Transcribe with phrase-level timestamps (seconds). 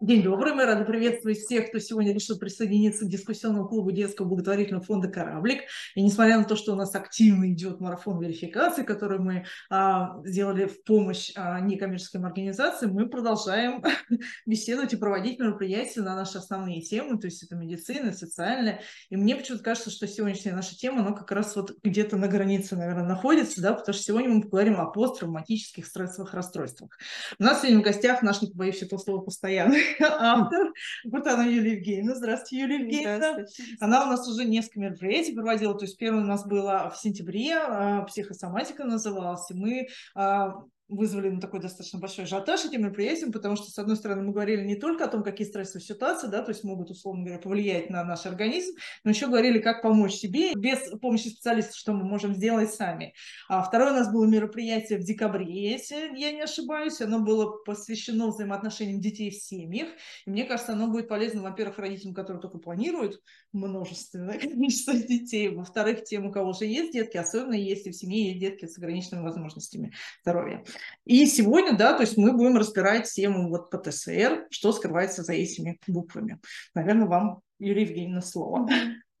[0.00, 4.82] День добрый, мы рады приветствовать всех, кто сегодня решил присоединиться к дискуссионному клубу детского благотворительного
[4.82, 5.64] фонда «Кораблик».
[5.94, 10.64] И несмотря на то, что у нас активно идет марафон верификации, который мы а, сделали
[10.64, 13.84] в помощь а, некоммерческим организациям, мы продолжаем
[14.46, 18.80] беседовать и проводить мероприятия на наши основные темы, то есть это медицина, социальная.
[19.10, 22.74] И мне почему-то кажется, что сегодняшняя наша тема, она как раз вот где-то на границе,
[22.74, 26.96] наверное, находится, да, потому что сегодня мы поговорим о посттравматических стрессовых расстройствах.
[27.38, 30.72] У нас сегодня в гостях наш, не побоюсь этого слова, постоянный автор.
[31.12, 32.14] Она, Юлия Евгеньевна.
[32.14, 33.46] Здравствуйте, Юлия Евгеньевна.
[33.80, 35.74] Она у нас уже несколько мероприятий проводила.
[35.74, 39.50] То есть первое у нас было в сентябре, а, психосоматика называлась.
[39.50, 40.54] И мы а,
[40.90, 44.64] вызвали ну, такой достаточно большой ажиотаж этим мероприятием, потому что, с одной стороны, мы говорили
[44.64, 48.04] не только о том, какие стрессовые ситуации, да, то есть могут, условно говоря, повлиять на
[48.04, 52.74] наш организм, но еще говорили, как помочь себе без помощи специалистов, что мы можем сделать
[52.74, 53.14] сами.
[53.48, 58.28] А второе у нас было мероприятие в декабре, если я не ошибаюсь, оно было посвящено
[58.28, 59.88] взаимоотношениям детей в семьях,
[60.26, 63.20] и мне кажется, оно будет полезно, во-первых, родителям, которые только планируют
[63.52, 68.40] множественное количество детей, во-вторых, тем, у кого уже есть детки, особенно если в семье есть
[68.40, 70.64] детки с ограниченными возможностями здоровья.
[71.04, 75.78] И сегодня, да, то есть мы будем разбирать тему вот ПТСР, что скрывается за этими
[75.86, 76.38] буквами.
[76.74, 78.68] Наверное, вам, Юрия Евгеньевна, слово.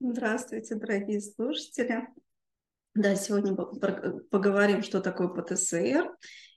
[0.00, 2.08] Здравствуйте, дорогие слушатели.
[2.94, 6.10] Да, сегодня поговорим, что такое ПТСР.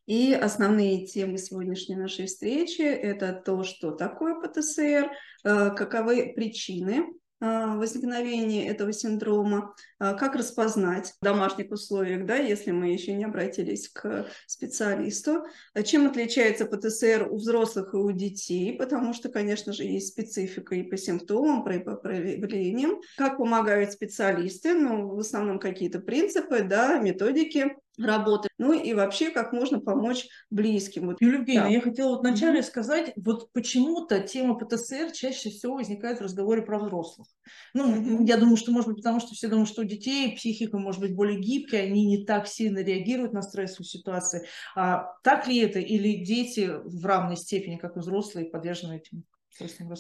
[0.06, 5.12] И основные темы сегодняшней нашей встречи– это то, что такое ПТСР,
[5.46, 7.06] э, каковы причины
[7.44, 9.76] а, возникновения этого синдрома,
[10.12, 16.08] как распознать в домашних условиях, да, если мы еще не обратились к специалисту, а чем
[16.08, 20.98] отличается ПТСР у взрослых и у детей, потому что, конечно же, есть специфика и по
[20.98, 28.50] симптомам, и по проявлениям, как помогают специалисты, ну, в основном какие-то принципы, да, методики, работы.
[28.58, 31.08] Ну и вообще, как можно помочь близким.
[31.08, 31.22] Вот.
[31.22, 31.74] Евгеньевна, да.
[31.74, 32.64] я хотела вот вначале mm-hmm.
[32.64, 37.28] сказать, вот почему-то тема ПТСР чаще всего возникает в разговоре про взрослых.
[37.74, 38.26] Ну, mm-hmm.
[38.26, 41.16] я думаю, что, может быть, потому что все думают, что у детей психика может быть
[41.16, 44.48] более гибкая, они не так сильно реагируют на стрессовые ситуации.
[44.76, 45.80] А так ли это?
[45.80, 49.26] Или дети в равной степени, как и взрослые, подвержены этим?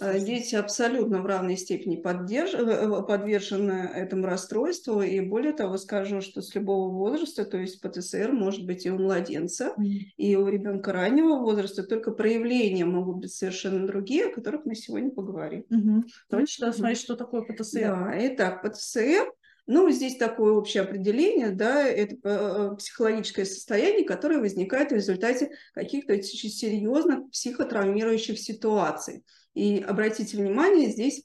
[0.01, 2.53] Э, дети абсолютно в равной степени поддерж...
[2.55, 5.01] Э, э, подвержены этому расстройству.
[5.01, 8.97] И более того, скажу, что с любого возраста, то есть ПТСР может быть и у
[8.97, 9.85] младенца, mm.
[10.17, 15.11] и у ребенка раннего возраста, только проявления могут быть совершенно другие, о которых мы сегодня
[15.11, 15.65] поговорим.
[15.69, 16.01] Mm-hmm.
[16.29, 16.73] Давайте mm-hmm.
[16.73, 17.79] смотреть, что такое ПТСР.
[17.79, 19.31] Да, итак, ПТСР
[19.66, 26.50] ну, здесь такое общее определение, да, это психологическое состояние, которое возникает в результате каких-то очень
[26.50, 29.23] серьезных психотравмирующих ситуаций.
[29.53, 31.23] И обратите внимание, здесь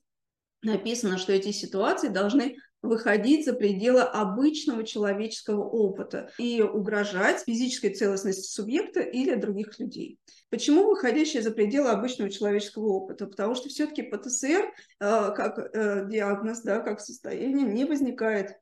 [0.62, 8.48] написано, что эти ситуации должны выходить за пределы обычного человеческого опыта и угрожать физической целостности
[8.48, 10.18] субъекта или других людей.
[10.50, 13.26] Почему выходящие за пределы обычного человеческого опыта?
[13.26, 18.56] Потому что все-таки ПТСР э, как э, диагноз, да, как состояние не возникает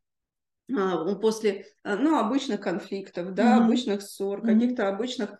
[0.74, 3.64] а, после ну, обычных конфликтов, да, mm-hmm.
[3.64, 4.54] обычных ссор, mm-hmm.
[4.54, 5.38] каких-то обычных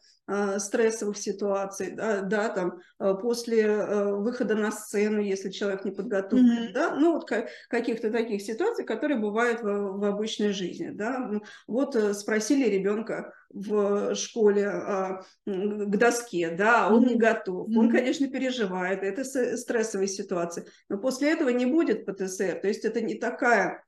[0.59, 6.69] стрессовых ситуаций, да, да, там, а, после а, выхода на сцену, если человек не подготовлен,
[6.69, 6.73] mm-hmm.
[6.73, 7.31] да, ну, вот
[7.69, 11.31] каких-то таких ситуаций, которые бывают в, в обычной жизни, да.
[11.69, 17.09] Вот э, спросили ребенка в школе а, к доске, да, он mm-hmm.
[17.09, 17.79] не готов, mm-hmm.
[17.79, 19.23] он, конечно, переживает, это
[19.57, 23.85] стрессовая ситуация, но после этого не будет ПТСР, то есть это не такая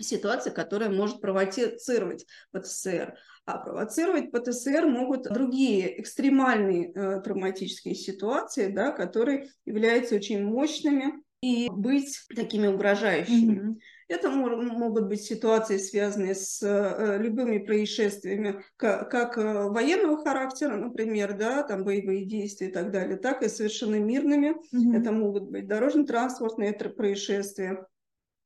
[0.00, 3.14] ситуация, которая может провоцировать ПТСР.
[3.46, 11.68] А провоцировать ПТСР могут другие экстремальные э, травматические ситуации, да, которые являются очень мощными и
[11.70, 13.54] быть такими угрожающими.
[13.54, 13.76] Mm-hmm.
[14.08, 21.62] Это могут быть ситуации, связанные с э, любыми происшествиями, как, э, военного характера, например, да,
[21.62, 24.56] там боевые действия и так далее, так и совершенно мирными.
[24.74, 25.00] Mm-hmm.
[25.00, 27.86] Это могут быть дорожно-транспортные происшествия,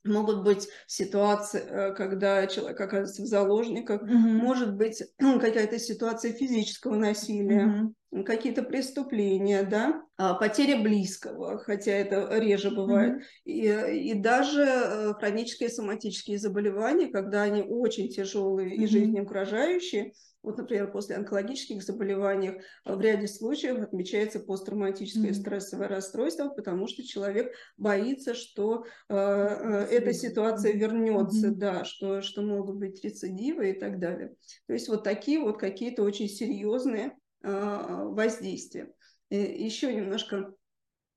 [0.04, 4.12] Могут быть ситуации, э, когда человек оказывается в заложниках, угу.
[4.12, 7.94] может быть ну, какая-то ситуация физического насилия, угу.
[8.22, 13.22] Какие-то преступления, да, а, потеря близкого, хотя это реже бывает, угу.
[13.44, 18.82] и, и даже э, хронические соматические заболевания, когда они очень тяжелые угу.
[18.82, 20.12] и жизнеугрожающие,
[20.44, 25.34] вот, например, после онкологических заболеваний в ряде случаев отмечается посттравматическое mm-hmm.
[25.34, 31.54] стрессовое расстройство, потому что человек боится, что э, э эта ситуация вернется, mm-hmm.
[31.54, 34.34] да, что, что могут быть рецидивы и так далее.
[34.66, 38.92] То есть вот такие вот какие-то очень серьезные э, воздействия.
[39.30, 40.54] Еще немножко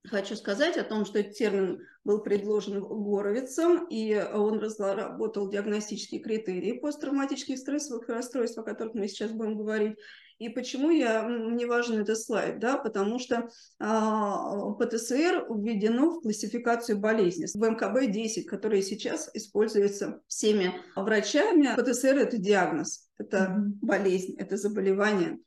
[0.07, 6.79] хочу сказать о том, что этот термин был предложен Горовицем, и он разработал диагностические критерии
[6.79, 9.97] посттравматических стрессовых расстройств, о которых мы сейчас будем говорить.
[10.39, 13.49] И почему я, мне важен этот слайд, да, потому что
[13.79, 17.47] а, ПТСР введено в классификацию болезней.
[17.51, 23.79] В МКБ-10, который сейчас используется всеми врачами, ПТСР– это диагноз, это mm-hmm.
[23.81, 25.39] болезнь, это заболевание.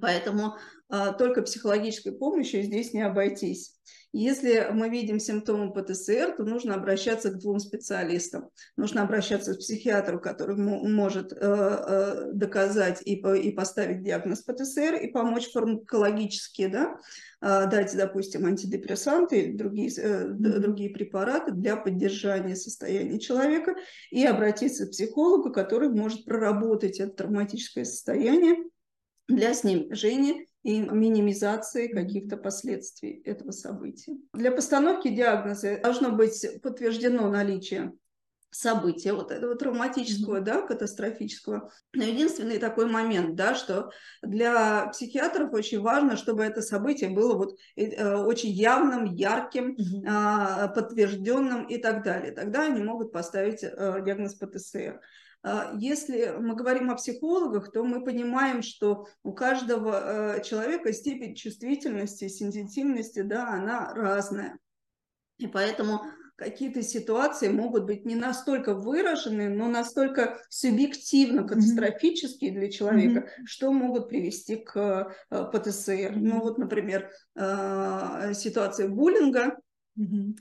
[0.00, 0.56] Поэтому
[0.88, 3.74] а, только психологической помощью здесь не обойтись.
[4.12, 8.48] Если мы видим симптомы ПТСР, то нужно обращаться к двум специалистам.
[8.76, 15.08] Нужно обращаться к психиатру, который может э, э, доказать и, и поставить диагноз ПТСР, и
[15.08, 16.98] помочь фармакологически, да,
[17.42, 23.74] э, дать, допустим, антидепрессанты или другие, э, другие препараты для поддержания состояния человека,
[24.10, 28.56] и обратиться к психологу, который может проработать это травматическое состояние
[29.28, 34.16] для снижения и минимизации каких-то последствий этого события.
[34.32, 37.92] Для постановки диагноза должно быть подтверждено наличие
[38.50, 41.70] события вот этого травматического, да, катастрофического.
[41.94, 43.90] Но единственный такой момент, да, что
[44.22, 50.74] для психиатров очень важно, чтобы это событие было вот э, очень явным, ярким, mm-hmm.
[50.74, 52.32] подтвержденным и так далее.
[52.32, 55.00] Тогда они могут поставить э, диагноз ПТСР.
[55.42, 61.34] А, если мы говорим о психологах, то мы понимаем, что у каждого э, человека степень
[61.34, 64.58] чувствительности, сенситивности, да, она разная.
[65.38, 66.02] И поэтому
[66.38, 73.44] какие-то ситуации могут быть не настолько выражены, но настолько субъективно катастрофические для человека, mm-hmm.
[73.44, 75.92] что могут привести к э, ПТСР.
[75.92, 76.20] Mm-hmm.
[76.20, 79.58] Ну вот, например, э, ситуация буллинга,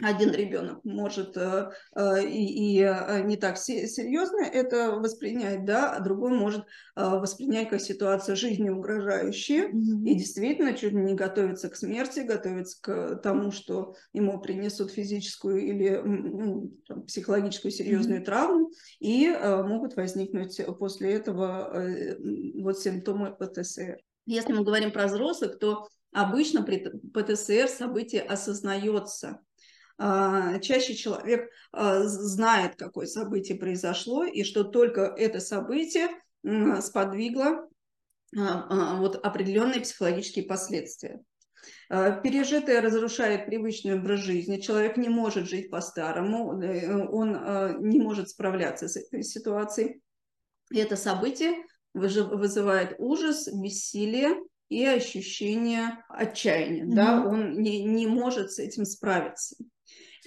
[0.02, 6.00] один ребенок может э, э, и, и э, не так серьезно это воспринять, да, а
[6.00, 6.66] другой может
[6.96, 10.06] воспринять как ситуацию жизни угрожающая mm-hmm.
[10.06, 16.02] и действительно чуть не готовится к смерти, готовится к тому, что ему принесут физическую или
[16.04, 16.72] ну,
[17.08, 18.26] психологическую серьезную mm-hmm.
[18.26, 21.88] травму, и могут возникнуть после этого
[22.56, 23.98] вот симптомы ПТСР.
[24.26, 29.40] Если мы говорим про взрослых, то обычно при ПТСР событие осознается.
[30.00, 36.10] А, чаще человек а, знает, какое событие произошло, и что только это событие
[36.82, 37.68] сподвигло
[38.38, 41.22] а, вот определенные психологические последствия.
[41.90, 44.60] Пережитое разрушает привычный образ жизни.
[44.60, 47.32] Человек не может жить по-старому, э, он
[47.82, 50.02] не может справляться с этой ситуацией.
[50.72, 51.56] И это событие
[51.94, 54.36] вызывает ужас, бессилие
[54.70, 56.86] и ощущение отчаяния.
[56.86, 56.96] Mm-hmm.
[56.96, 57.26] Да?
[57.26, 59.58] Он не, не может с этим справиться.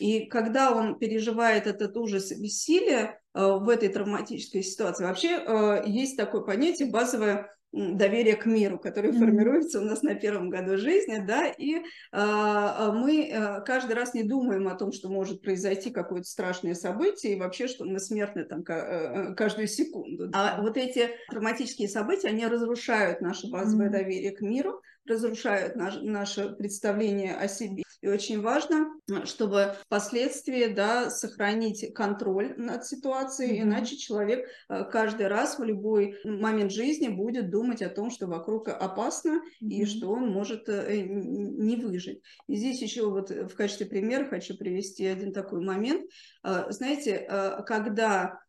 [0.00, 5.82] И когда он переживает этот ужас и бессилие э, в этой травматической ситуации, вообще э,
[5.86, 9.18] есть такое понятие базовое доверие к миру, которое mm-hmm.
[9.18, 11.80] формируется у нас на первом году жизни, да, и э,
[12.12, 17.68] мы каждый раз не думаем о том, что может произойти какое-то страшное событие, и вообще,
[17.68, 20.30] что мы смертны там каждую секунду.
[20.32, 23.92] А вот эти травматические события, они разрушают наше базовое mm-hmm.
[23.92, 27.82] доверие к миру, разрушают наш, наше представление о себе.
[28.00, 28.94] И очень важно,
[29.24, 33.62] чтобы впоследствии да, сохранить контроль над ситуацией, mm-hmm.
[33.62, 38.68] иначе человек э, каждый раз в любой момент жизни будет думать о том, что вокруг
[38.68, 39.68] опасно mm-hmm.
[39.68, 42.22] и что он может э, не выжить.
[42.46, 46.10] И здесь еще вот в качестве примера хочу привести один такой момент.
[46.42, 47.26] Э, знаете,
[47.66, 48.40] когда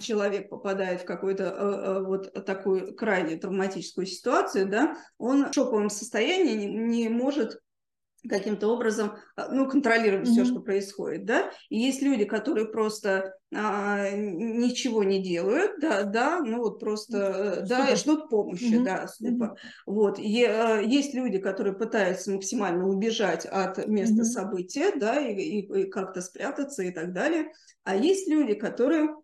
[0.00, 6.66] человек попадает в какую-то вот такую крайне травматическую ситуацию, да, он в шоковом состоянии не,
[6.66, 7.58] не может
[8.28, 10.32] каким-то образом а, ну, контролировать mm-hmm.
[10.32, 11.50] все, что происходит, да.
[11.68, 17.66] И есть люди, которые просто а, ничего не делают, да, да, ну вот просто, mm-hmm.
[17.66, 18.84] да, и ждут помощи, mm-hmm.
[18.84, 19.44] да, ступа.
[19.44, 19.56] Mm-hmm.
[19.86, 20.18] Вот.
[20.18, 24.24] И, а, есть люди, которые пытаются максимально убежать от места mm-hmm.
[24.24, 27.52] события, да, и, и, и как-то спрятаться и так далее.
[27.84, 29.14] А есть люди, которые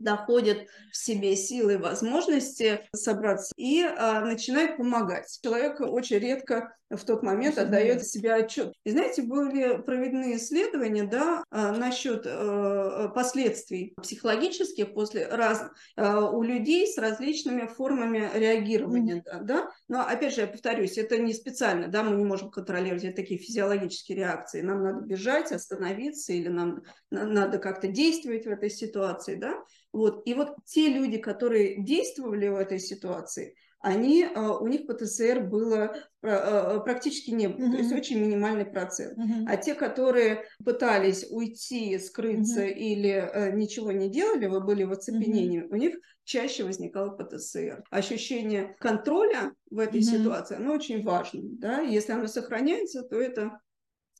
[0.00, 5.38] доходят в себе силы и возможности собраться и а, начинает помогать.
[5.42, 8.72] Человек очень редко в тот момент отдает себе отчет.
[8.84, 16.42] И знаете, были проведены исследования да, а, насчет а, последствий психологических после раз, а, у
[16.42, 19.22] людей с различными формами реагирования.
[19.22, 19.42] Mm-hmm.
[19.42, 19.70] Да?
[19.88, 23.38] Но опять же, я повторюсь, это не специально, да, мы не можем контролировать это такие
[23.38, 24.60] физиологические реакции.
[24.60, 29.36] Нам надо бежать, остановиться или нам надо как-то действовать в этой ситуации.
[29.36, 29.54] Да?
[29.92, 30.22] Вот.
[30.26, 35.96] И вот те люди, которые действовали в этой ситуации, они, а, у них ПТСР было
[36.22, 37.72] а, а, практически не было, mm-hmm.
[37.72, 39.18] то есть очень минимальный процент.
[39.18, 39.44] Mm-hmm.
[39.48, 42.74] А те, которые пытались уйти, скрыться mm-hmm.
[42.74, 45.70] или э, ничего не делали, вы были в оцепенении, mm-hmm.
[45.70, 45.94] у них
[46.24, 47.82] чаще возникало ПТСР.
[47.90, 50.18] Ощущение контроля в этой mm-hmm.
[50.18, 51.40] ситуации, оно очень важно.
[51.42, 51.80] Да?
[51.80, 53.60] Если оно сохраняется, то это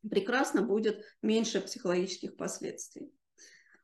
[0.08, 3.12] прекрасно будет меньше психологических последствий.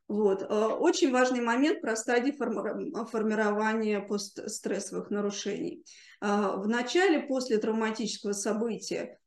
[0.07, 0.43] Вот.
[0.49, 5.83] Очень важный момент про стадии формирования постстрессовых нарушений.
[6.21, 9.19] В начале после травматического события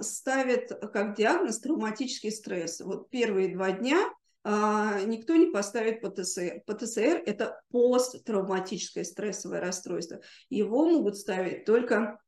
[0.00, 2.80] ставят как диагноз травматический стресс.
[2.80, 4.08] Вот первые два дня
[4.44, 6.62] никто не поставит ПТСР.
[6.66, 10.20] ПТСР– это посттравматическое стрессовое расстройство.
[10.48, 12.18] Его могут ставить только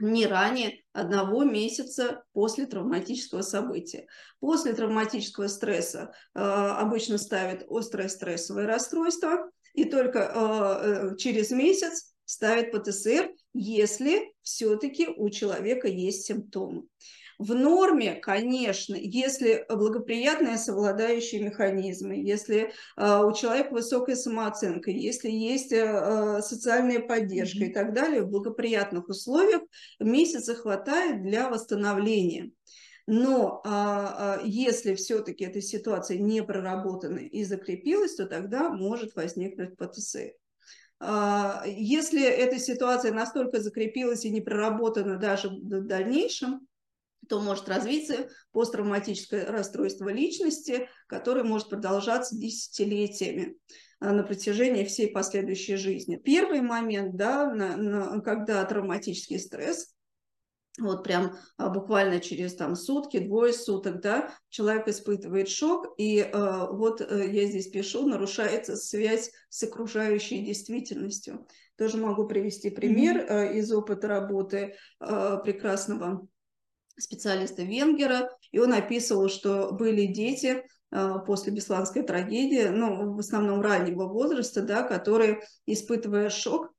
[0.00, 4.06] не ранее одного месяца после травматического события.
[4.40, 12.72] После травматического стресса э, обычно ставят острое стрессовое расстройство, и только э, через месяц ставят
[12.72, 16.84] ПТСР, если все-таки у человека есть симптомы.
[17.38, 25.70] В норме, конечно, если благоприятные совладающие механизмы, если э, у человека высокая самооценка, если есть
[25.70, 27.68] э, социальная поддержка mm-hmm.
[27.68, 29.62] и так далее, в благоприятных условиях
[30.00, 32.50] месяца хватает для восстановления.
[33.10, 39.78] Но а, а, если все-таки эта ситуация не проработана и закрепилась, то тогда может возникнуть
[39.78, 40.32] ПТСР.
[41.00, 46.67] А, если эта ситуация настолько закрепилась и не проработана даже в дальнейшем,
[47.28, 53.56] то может развиться посттравматическое расстройство личности, которое может продолжаться десятилетиями
[54.00, 56.16] а, на протяжении всей последующей жизни.
[56.16, 59.94] Первый момент, да, на, на, когда травматический стресс,
[60.78, 66.70] вот прям а, буквально через там сутки, двое суток, да, человек испытывает шок, и а,
[66.70, 71.46] вот а, я здесь пишу, нарушается связь с окружающей действительностью.
[71.76, 73.54] Тоже могу привести пример mm-hmm.
[73.54, 76.26] из опыта работы а, прекрасного
[76.98, 83.60] специалиста Венгера, и он описывал, что были дети а, после Бесланской трагедии, ну, в основном
[83.60, 86.72] раннего возраста, да, которые, испытывая шок,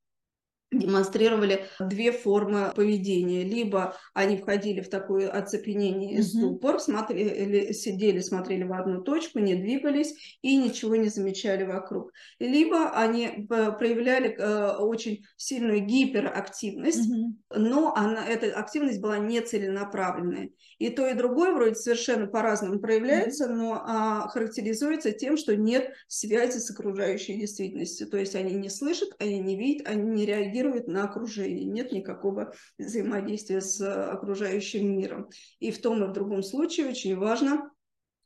[0.71, 3.43] демонстрировали две формы поведения.
[3.43, 9.55] Либо они входили в такое оцепенение и ступор, смотрели, сидели, смотрели в одну точку, не
[9.55, 12.11] двигались и ничего не замечали вокруг.
[12.39, 17.09] Либо они э, проявляли э, очень сильную гиперактивность,
[17.53, 20.49] но она, эта активность была нецеленаправленная.
[20.77, 26.57] И то, и другое вроде совершенно по-разному проявляется, но а, характеризуется тем, что нет связи
[26.59, 28.07] с окружающей действительностью.
[28.07, 31.91] То есть они не слышат, они не видят, они не реагируют реагирует на окружение, нет
[31.91, 35.29] никакого взаимодействия с окружающим миром.
[35.59, 37.71] И в том и в другом случае очень важно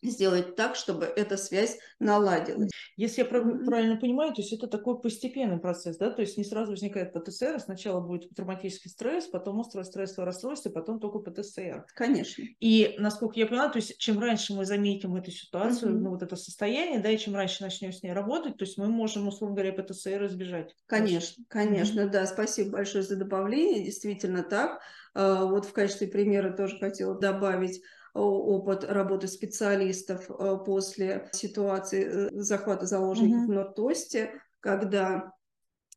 [0.04, 2.72] сделать так, чтобы эта связь наладилась.
[2.96, 6.72] Если я правильно понимаю, то есть это такой постепенный процесс, да, то есть не сразу
[6.72, 11.86] возникает ПТСР, сначала будет травматический стресс, потом острое стрессовое расстройство, потом только ПТСР.
[11.96, 12.44] Конечно.
[12.60, 16.00] И насколько я поняла, то есть чем раньше мы заметим эту ситуацию, mm-hmm.
[16.00, 18.88] ну вот это состояние, да, и чем раньше начнем с ней работать, то есть мы
[18.88, 20.76] можем, условно говоря, ПТСР избежать.
[20.86, 22.10] Конечно, конечно, mm-hmm.
[22.10, 24.82] да, спасибо большое за добавление, действительно так.
[25.14, 27.82] А, вот в качестве примера тоже хотела добавить
[28.14, 33.48] опыт работы специалистов э, после ситуации э, захвата заложников mm-hmm.
[33.48, 35.34] в Нортосте, когда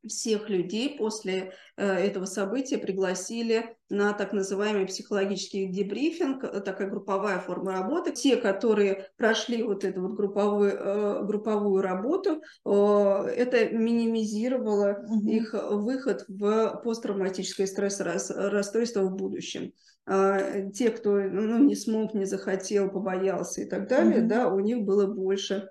[0.06, 7.72] всех людей после э, этого события пригласили на так называемый психологический дебрифинг, такая групповая форма
[7.72, 8.12] работы.
[8.12, 15.28] Те, которые прошли вот эту вот групповую, групповую работу, это минимизировало угу.
[15.28, 18.18] их выход в посттравматическое стрессовое
[18.50, 19.72] расстройство в будущем.
[20.06, 24.28] А, те, кто ну, не смог, не захотел, побоялся и так далее, mm-hmm.
[24.28, 25.68] да, у них было больше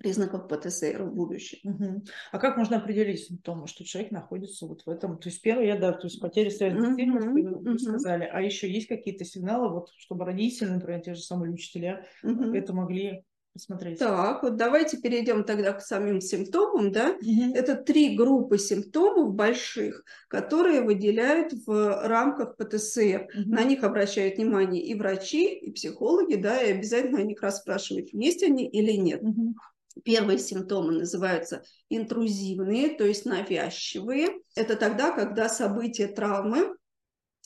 [0.00, 1.58] признаков ПТСР в будущем.
[1.62, 2.04] Угу.
[2.32, 5.18] А как можно определить симптомы, что человек находится вот в этом?
[5.18, 7.70] То есть первое, да, то есть потеря связи с угу.
[7.70, 12.06] вы сказали, а еще есть какие-то сигналы, вот чтобы родители, например, те же самые учителя,
[12.22, 12.54] угу.
[12.54, 13.24] это могли
[13.60, 13.98] посмотреть.
[13.98, 17.10] Так, вот давайте перейдем тогда к самим симптомам, да.
[17.10, 17.54] Угу.
[17.54, 23.28] Это три группы симптомов больших, которые выделяют в рамках ПТСР.
[23.34, 23.50] Угу.
[23.50, 28.42] На них обращают внимание и врачи, и психологи, да, и обязательно о них расспрашивают, есть
[28.42, 29.22] они или нет.
[29.22, 29.54] Угу.
[30.04, 34.28] Первые симптомы называются интрузивные, то есть навязчивые.
[34.54, 36.76] Это тогда, когда события травмы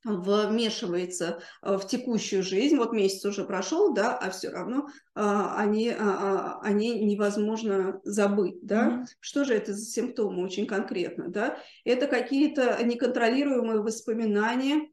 [0.05, 5.91] вмешивается э, в текущую жизнь, вот месяц уже прошел, да, а все равно а, они,
[5.91, 8.89] а, а, они невозможно забыть, да.
[8.89, 9.05] Mm-hmm.
[9.21, 11.59] Что же это за симптомы очень конкретно, да?
[11.85, 14.89] Это какие-то неконтролируемые воспоминания,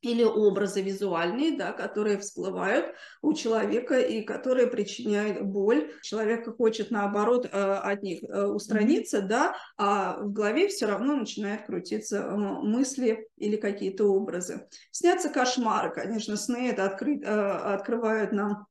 [0.00, 5.92] или образы визуальные, да, которые всплывают у человека и которые причиняют боль.
[6.02, 11.66] Человек хочет, наоборот, э, от них э, устраниться, да, а в голове все равно начинают
[11.66, 14.68] крутиться э, мысли или какие-то образы.
[14.90, 17.20] Снятся кошмары, конечно, сны это откры...
[17.24, 18.66] открывают нам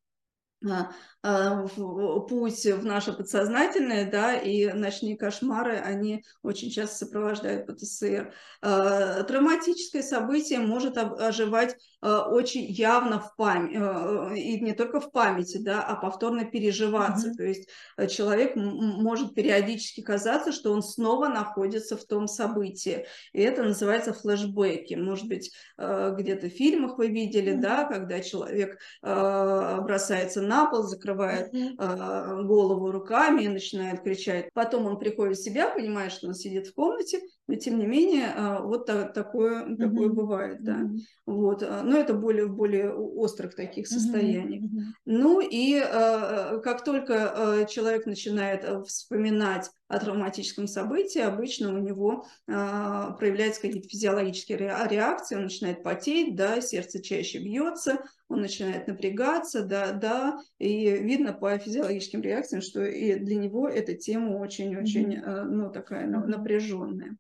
[0.62, 8.34] путь в наше подсознательное, да, и ночные кошмары, они очень часто сопровождают ПТСР.
[8.62, 15.82] А, травматическое событие может оживать очень явно в памяти, и не только в памяти, да,
[15.82, 17.30] а повторно переживаться.
[17.30, 17.36] Mm-hmm.
[17.36, 23.08] То есть э, человек может периодически казаться, что он снова находится в том событии.
[23.34, 24.94] И это называется флешбеки.
[24.94, 27.62] Может быть, э, где-то в фильмах вы видели, mm-hmm.
[27.62, 34.50] да, когда человек бросается на пол, закрывает э, голову руками и начинает кричать.
[34.54, 38.34] Потом он приходит в себя, понимает, что он сидит в комнате, но тем не менее
[38.36, 40.90] э, вот так, такое, такое бывает, да.
[41.26, 41.64] Вот.
[41.64, 44.64] Э, но это более в более острых таких состояниях.
[45.06, 53.62] Ну и э, как только человек начинает вспоминать о травматическом событии, обычно у него проявляются
[53.62, 60.40] какие-то физиологические реакции, он начинает потеть, да, сердце чаще бьется, он начинает напрягаться, да, да,
[60.60, 65.44] и видно по физиологическим реакциям, что и для него эта тема очень-очень, mm-hmm.
[65.44, 67.16] ну, такая напряженная.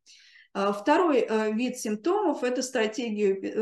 [0.60, 3.58] А второй э, вид симптомов– это стратегия э,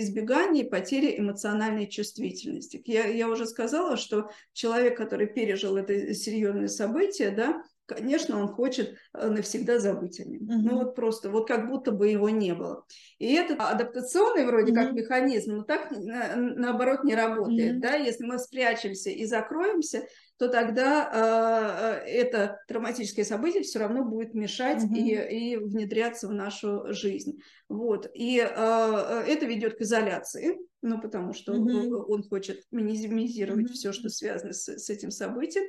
[0.00, 2.82] избегания и потери эмоциональной чувствительности.
[2.86, 7.62] Я, я уже сказала, что человек, который пережил это серьезное событие, да,
[7.94, 10.42] конечно, он хочет э, навсегда забыть о нем.
[10.42, 10.62] Mm-hmm.
[10.62, 12.84] Ну вот просто, вот как будто бы его не было.
[13.18, 14.74] И это адаптационный вроде mm-hmm.
[14.74, 17.76] как механизм, но так на, наоборот не работает.
[17.76, 17.80] Mm-hmm.
[17.80, 17.94] Да?
[17.94, 20.04] Если мы спрячемся и закроемся,
[20.38, 24.96] то тогда э, это травматическое событие все равно будет мешать mm-hmm.
[24.96, 27.40] и, и внедряться в нашу жизнь.
[27.68, 28.10] Вот.
[28.14, 32.04] И э, это ведет к изоляции, ну, потому что mm-hmm.
[32.08, 33.74] он хочет минимизировать mm-hmm.
[33.74, 35.66] все, что связано с, с этим событием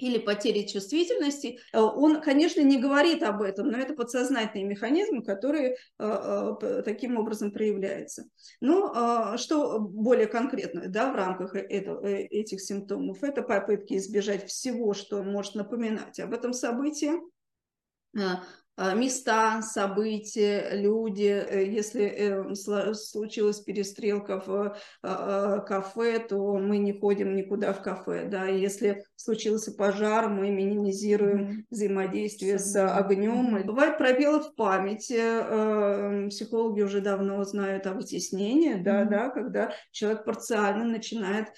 [0.00, 5.76] или потери чувствительности, э, он, конечно, не говорит об этом, но это подсознательные механизмы, которые
[5.98, 8.24] э, э, таким образом проявляются.
[8.60, 8.92] Ну,
[9.36, 13.22] что более конкретно да, в рамках этого, этих симптомов?
[13.22, 17.12] Это попытки избежать всего, что может напоминать об этом событии,
[18.18, 18.42] а,
[18.94, 21.24] места, события, люди.
[21.24, 22.54] Э, если э,
[22.94, 28.26] случилась перестрелка в кафе, то мы не ходим никуда в кафе.
[28.30, 28.46] Да?
[28.46, 33.66] Если случился пожар, мы минимизируем взаимодействие с огнем.
[33.66, 35.18] Бывают пробелы в памяти.
[35.18, 41.48] Э, психологи уже давно знают о вытеснении, да, да, когда человек парциально начинает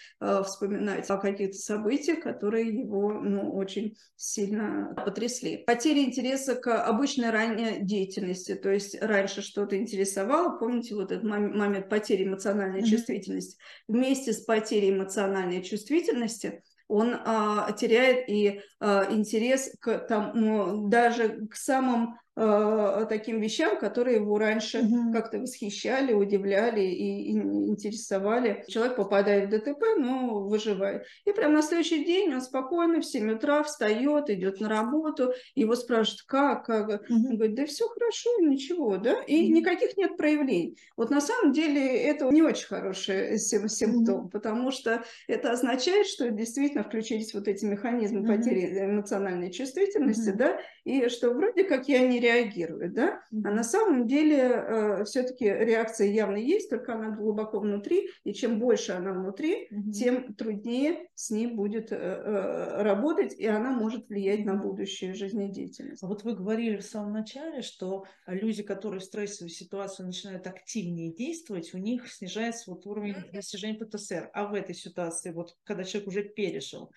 [0.45, 5.63] вспоминать о каких-то событиях, которые его ну, очень сильно потрясли.
[5.67, 11.25] Потеря интереса к обычному обычной ранней деятельности, то есть раньше что-то интересовало, помните вот этот
[11.25, 12.87] момент потери эмоциональной mm-hmm.
[12.87, 21.47] чувствительности, вместе с потерей эмоциональной чувствительности он а, теряет и а, интерес к тому, даже
[21.47, 25.13] к самым э, таким вещам, которые его раньше угу.
[25.13, 28.65] как-то восхищали, удивляли и, и интересовали.
[28.69, 31.05] Человек попадает в ДТП, но выживает.
[31.25, 35.75] И прямо на следующий день он спокойно в 7 утра встает, идет на работу, его
[35.77, 36.89] спрашивают, как, как?
[36.89, 37.15] Угу.
[37.15, 39.53] Он говорит, да все хорошо, ничего, да, и угу.
[39.53, 40.79] никаких нет проявлений.
[40.97, 44.29] Вот на самом деле это не очень хороший симптом, угу.
[44.29, 51.09] потому что это означает, что действительно включились вот эти механизмы потери эмоциональной чувствительности, да, и
[51.09, 56.37] что вроде как я не реагирует, да, а на самом деле э, все-таки реакция явно
[56.37, 59.91] есть, только она глубоко внутри, и чем больше она внутри, mm-hmm.
[59.93, 66.03] тем труднее с ней будет э, э, работать, и она может влиять на будущую жизнедеятельность.
[66.03, 71.13] А вот вы говорили в самом начале, что люди, которые в стрессовой ситуации начинают активнее
[71.13, 74.31] действовать, у них снижается вот уровень достижения ПТСР.
[74.33, 76.93] А в этой ситуации, вот когда человек уже пережил, а,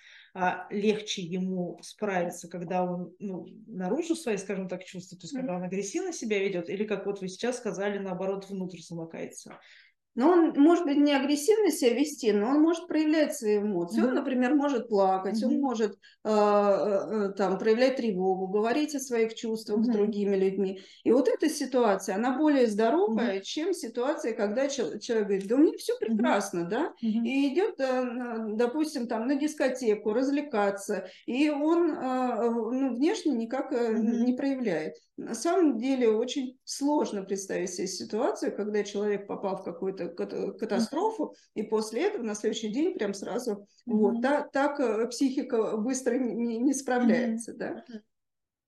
[0.69, 5.63] легче ему справиться, когда он ну, наружу свои, скажем так, чувства, то есть когда он
[5.63, 9.58] агрессивно себя ведет, или, как вот вы сейчас сказали, наоборот, внутрь замыкается.
[10.15, 14.01] Но он может быть не агрессивно себя вести, но он может проявлять свои эмоции.
[14.01, 14.08] Mm-hmm.
[14.08, 15.47] Он, например, может плакать, mm-hmm.
[15.47, 19.91] он может э, э, там проявлять тревогу, говорить о своих чувствах mm-hmm.
[19.91, 20.80] с другими людьми.
[21.04, 23.43] И вот эта ситуация, она более здоровая, mm-hmm.
[23.43, 26.69] чем ситуация, когда человек говорит, да у меня все прекрасно, mm-hmm.
[26.69, 27.25] да, mm-hmm.
[27.25, 34.23] и идет, э, допустим, там на дискотеку развлекаться, и он э, ну, внешне никак mm-hmm.
[34.23, 34.95] не проявляет.
[35.17, 41.62] На самом деле очень сложно представить себе ситуацию, когда человек попал в какую-то катастрофу, mm-hmm.
[41.62, 43.94] и после этого на следующий день прям сразу mm-hmm.
[43.94, 47.58] вот так, так э, психика быстро не, не справляется, mm-hmm.
[47.58, 47.84] да.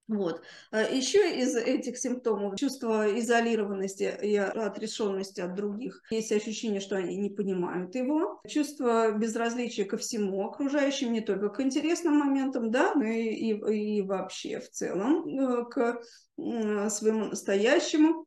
[0.08, 0.42] Вот.
[0.72, 6.02] А Еще из этих симптомов чувство изолированности и отрешенности от других.
[6.10, 8.40] Есть ощущение, что они не понимают его.
[8.48, 14.02] Чувство безразличия ко всему окружающим, не только к интересным моментам, да, но и, и, и
[14.02, 16.02] вообще в целом э, к
[16.38, 18.27] своему настоящему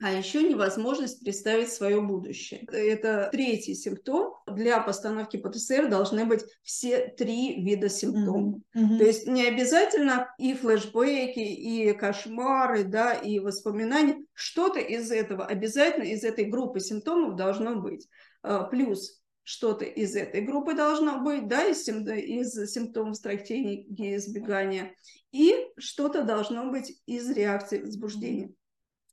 [0.00, 2.64] а еще невозможность представить свое будущее.
[2.70, 8.60] Это третий симптом для постановки ПТСР должны быть все три вида симптомов.
[8.76, 8.98] Mm-hmm.
[8.98, 14.24] То есть не обязательно и флешбеки, и кошмары, да, и воспоминания.
[14.34, 18.06] Что-то из этого обязательно из этой группы симптомов должно быть.
[18.42, 24.94] А, плюс что-то из этой группы должно быть, да, из, из симптомов стратегии избегания,
[25.32, 28.52] и что-то должно быть из реакции возбуждения.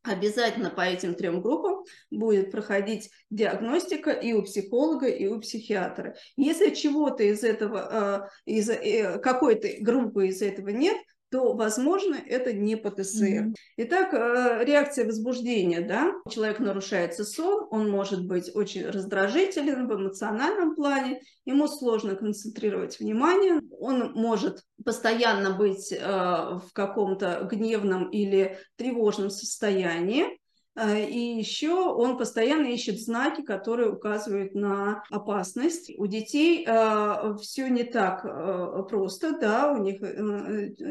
[0.05, 6.15] Обязательно по этим трем группам будет проходить диагностика и у психолога, и у психиатра.
[6.37, 10.97] Если чего-то из этого, а, из э, какой-то группы из этого нет,
[11.35, 13.25] то, возможно, это не ПТСР.
[13.25, 13.55] Mm-hmm.
[13.75, 19.93] Итак, э, реакция возбуждения, да, у человека нарушается сон, он может быть очень раздражителен в
[19.93, 28.57] эмоциональном плане, ему сложно концентрировать внимание, он может постоянно быть э, в каком-то гневном или
[28.77, 30.39] тревожном состоянии,
[30.77, 35.91] и еще он постоянно ищет знаки, которые указывают на опасность.
[35.97, 40.01] У детей э, все не так э, просто, да, у них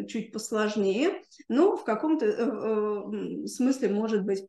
[0.08, 4.46] чуть посложнее, но в каком-то смысле может быть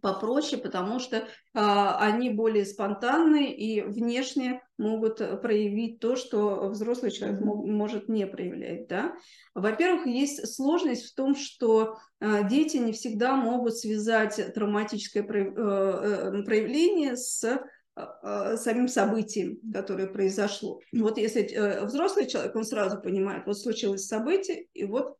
[0.00, 7.40] попроще, потому что а, они более спонтанные и внешне могут проявить то, что взрослый человек
[7.40, 8.88] может не проявлять.
[8.88, 9.14] Да?
[9.54, 16.42] Во-первых, есть сложность в том, что а, дети не всегда могут связать травматическое э, э,
[16.44, 17.44] проявление с
[18.56, 20.80] самим событием, которое произошло.
[20.92, 25.18] Вот если э, взрослый человек, он сразу понимает, вот случилось событие, и вот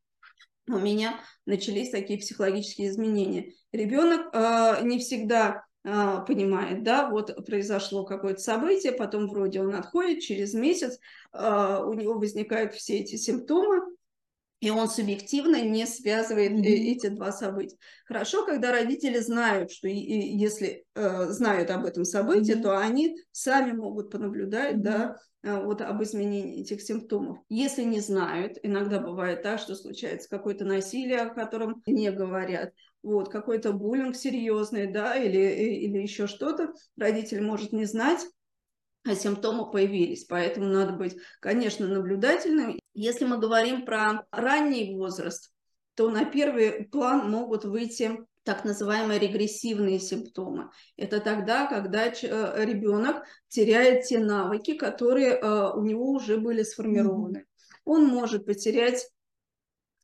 [0.69, 3.53] у меня начались такие психологические изменения.
[3.73, 10.21] Ребенок э, не всегда э, понимает, да, вот произошло какое-то событие, потом вроде он отходит,
[10.21, 10.99] через месяц
[11.33, 13.92] э, у него возникают все эти симптомы,
[14.63, 16.63] и он субъективно не связывает mm-hmm.
[16.63, 17.77] эти два события.
[18.07, 22.63] Хорошо, когда родители знают, что если э, знают об этом событии, mm-hmm.
[22.63, 24.83] то они сами могут понаблюдать, mm-hmm.
[24.83, 27.39] да, э, вот об изменении этих симптомов.
[27.49, 32.73] Если не знают, иногда бывает так, что случается какое-то насилие, о котором не говорят,
[33.03, 38.21] вот, какой-то буллинг серьезный, да, или, э, или еще что-то, родитель может не знать,
[39.05, 40.25] а симптомы появились.
[40.25, 42.79] Поэтому надо быть, конечно, наблюдательным.
[42.95, 45.53] Если мы говорим про ранний возраст,
[45.95, 50.71] то на первый план могут выйти так называемые регрессивные симптомы.
[50.97, 52.13] Это тогда, когда э,
[52.65, 57.47] ребенок теряет те навыки, которые э, у него уже были сформированы.
[57.85, 59.09] Он может потерять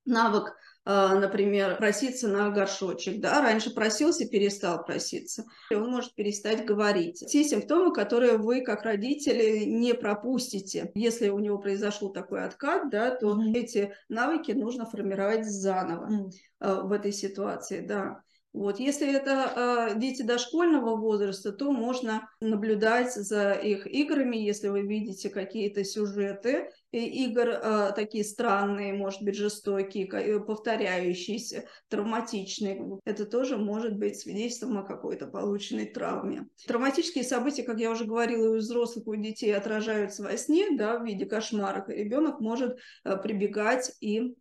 [0.05, 0.55] навык
[0.89, 7.23] например, проситься на горшочек, да, раньше просился, перестал проситься, и он может перестать говорить.
[7.29, 10.91] Те симптомы, которые вы, как родители, не пропустите.
[10.95, 13.53] Если у него произошел такой откат, да, то mm-hmm.
[13.55, 16.83] эти навыки нужно формировать заново mm-hmm.
[16.85, 18.23] в этой ситуации, да.
[18.55, 18.81] Вот.
[18.81, 25.29] Если это э, дети дошкольного возраста, то можно наблюдать за их играми, если вы видите
[25.29, 32.99] какие-то сюжеты игр э, такие странные, может быть, жестокие, э, повторяющиеся, травматичные.
[33.05, 36.49] Это тоже может быть свидетельством о какой-то полученной травме.
[36.67, 41.05] Травматические события, как я уже говорила, у взрослых, у детей отражаются во сне, да, в
[41.05, 44.35] виде кошмаров, ребенок может э, прибегать и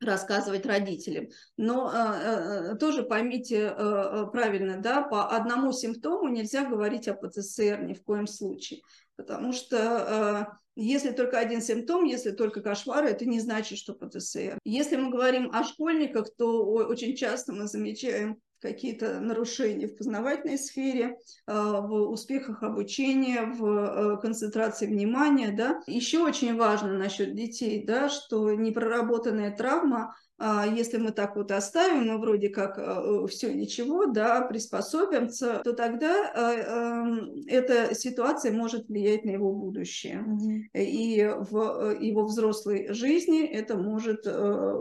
[0.00, 1.28] рассказывать родителям.
[1.56, 7.94] Но э, тоже поймите э, правильно, да, по одному симптому нельзя говорить о ПЦСР ни
[7.94, 8.82] в коем случае,
[9.18, 14.58] потому что э, если только один симптом, если только кошмары, это не значит, что ПТСР.
[14.64, 21.16] Если мы говорим о школьниках, то очень часто мы замечаем какие-то нарушения в познавательной сфере,
[21.46, 25.50] э, в успехах обучения, в э, концентрации внимания.
[25.50, 25.80] Да.
[25.86, 32.18] Еще очень важно насчет детей, да, что непроработанная травма если мы так вот оставим, мы
[32.18, 39.24] вроде как э, все ничего, да, приспособимся, то тогда э, эм, эта ситуация может влиять
[39.24, 40.24] на его будущее.
[40.24, 40.80] Mm-hmm.
[40.80, 44.26] И в э, его взрослой жизни это может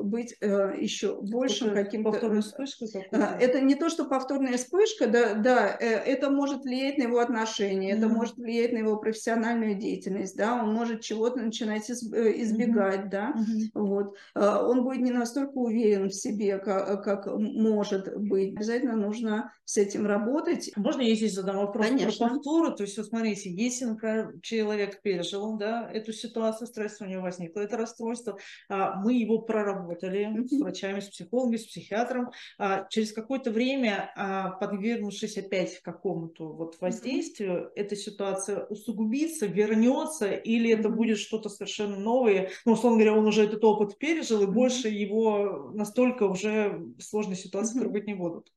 [0.03, 2.11] быть еще большим каким-то...
[2.11, 2.85] Повторная вспышка?
[3.11, 7.97] Это не то, что повторная вспышка, да, да, это может влиять на его отношения, mm-hmm.
[7.97, 13.09] это может влиять на его профессиональную деятельность, да, он может чего-то начинать избегать, mm-hmm.
[13.09, 13.69] да, mm-hmm.
[13.73, 14.15] вот.
[14.35, 18.55] Он будет не настолько настолько уверен в себе, как, как может быть.
[18.55, 20.71] Обязательно нужно с этим работать.
[20.75, 22.27] Можно я здесь задам вопрос Конечно.
[22.27, 22.75] про повторы?
[22.75, 27.61] То есть, вот смотрите, если, например, человек пережил да, эту ситуацию, стресс у него возникло,
[27.61, 28.37] это расстройство,
[28.69, 34.51] а, мы его проработали с врачами, с психологами, с психиатром, а, через какое-то время, а,
[34.51, 42.51] подвергнувшись опять какому-то вот воздействию, эта ситуация усугубится, вернется, или это будет что-то совершенно новое,
[42.65, 45.36] ну, условно говоря, он уже этот опыт пережил, и больше его
[45.73, 47.83] настолько уже сложной ситуации mm-hmm.
[48.07, 48.51] не будут.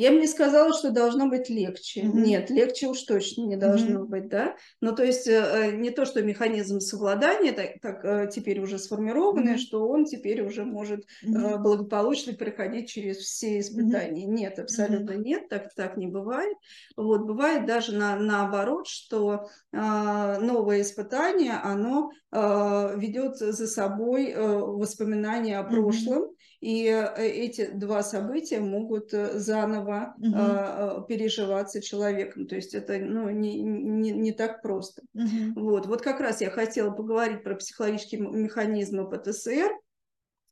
[0.00, 2.00] Я бы не сказала, что должно быть легче.
[2.00, 2.20] Mm-hmm.
[2.22, 4.06] Нет, легче уж точно не должно mm-hmm.
[4.06, 4.56] быть, да.
[4.80, 9.56] Ну, то есть э, не то, что механизм совладания так, так э, теперь уже сформированный,
[9.56, 9.58] mm-hmm.
[9.58, 11.58] что он теперь уже может mm-hmm.
[11.58, 14.24] благополучно проходить через все испытания.
[14.24, 14.32] Mm-hmm.
[14.32, 15.22] Нет, абсолютно mm-hmm.
[15.22, 16.56] нет, так, так не бывает.
[16.96, 26.22] Вот бывает даже на, наоборот, что новое испытание, оно ведет за собой воспоминания о прошлом,
[26.22, 31.06] mm-hmm и э, эти два события могут э, заново угу.
[31.06, 32.46] переживаться человеком.
[32.46, 35.02] То есть это ну, не, не, не так просто.
[35.14, 35.60] Угу.
[35.60, 35.86] Вот.
[35.86, 39.70] вот как раз я хотела поговорить про психологические механизмы ПТСР,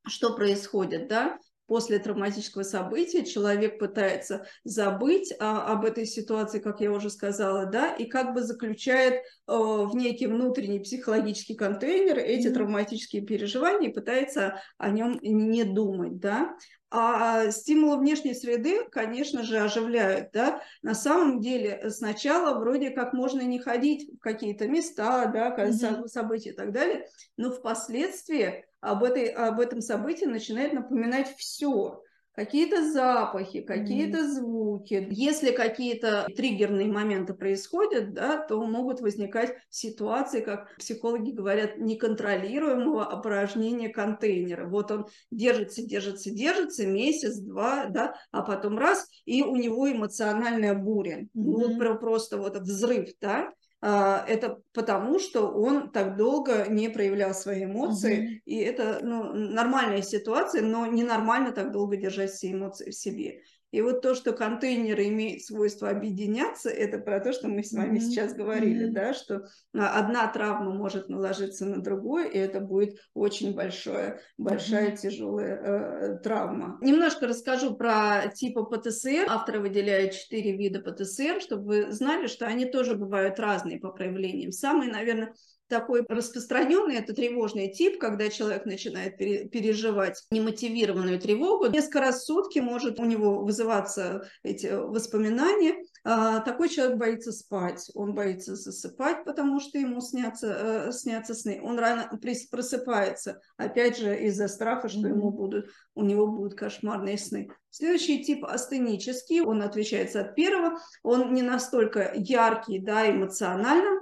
[0.07, 1.39] что происходит, да,
[1.69, 7.95] после травматического события человек пытается забыть а, об этой ситуации, как я уже сказала, да,
[7.95, 12.55] и как бы заключает э, в некий внутренний психологический контейнер эти mm-hmm.
[12.55, 16.57] травматические переживания и пытается о нем не думать, да.
[16.91, 20.31] А стимулы внешней среды, конечно же, оживляют.
[20.33, 20.63] Да?
[20.81, 26.09] На самом деле сначала вроде как можно не ходить в какие-то места, да, mm-hmm.
[26.09, 32.03] события и так далее, но впоследствии об, этой, об этом событии начинает напоминать все.
[32.39, 34.29] Какие-то запахи, какие-то mm.
[34.29, 35.09] звуки.
[35.11, 43.89] Если какие-то триггерные моменты происходят, да, то могут возникать ситуации, как психологи говорят, неконтролируемого опорожнения
[43.89, 44.69] контейнера.
[44.69, 50.75] Вот он держится, держится, держится месяц, два, да, а потом раз, и у него эмоциональная
[50.75, 51.23] буря.
[51.23, 51.27] Mm-hmm.
[51.35, 53.51] Вот просто вот взрыв, да.
[53.81, 58.41] А, это потому, что он так долго не проявлял свои эмоции, угу.
[58.45, 63.43] и это ну, нормальная ситуация, но ненормально так долго держать все эмоции в себе.
[63.71, 67.99] И вот то, что контейнеры имеют свойство объединяться, это про то, что мы с вами
[67.99, 68.01] mm-hmm.
[68.01, 68.93] сейчас говорили, mm-hmm.
[68.93, 74.93] да, что а, одна травма может наложиться на другую, и это будет очень большое, большая
[74.93, 74.97] mm-hmm.
[74.97, 76.79] тяжелая э, травма.
[76.81, 79.27] Немножко расскажу про типы ПТСР.
[79.29, 84.51] Авторы выделяют четыре вида ПТСР, чтобы вы знали, что они тоже бывают разные по проявлениям.
[84.51, 85.35] Самый, наверное,
[85.69, 91.67] такой распространенный, это тревожный тип, когда человек начинает переживать немотивированную тревогу.
[91.67, 95.85] Несколько раз в сутки может у него вызываться эти воспоминания.
[96.05, 101.61] А, такой человек боится спать, он боится засыпать, потому что ему снятся, э, снятся сны.
[101.63, 102.11] Он рано
[102.51, 107.49] просыпается, опять же, из-за страха, что ему будут, у него будут кошмарные сны.
[107.71, 114.01] Следующий тип астенический, он отличается от первого, он не настолько яркий, да, эмоционально,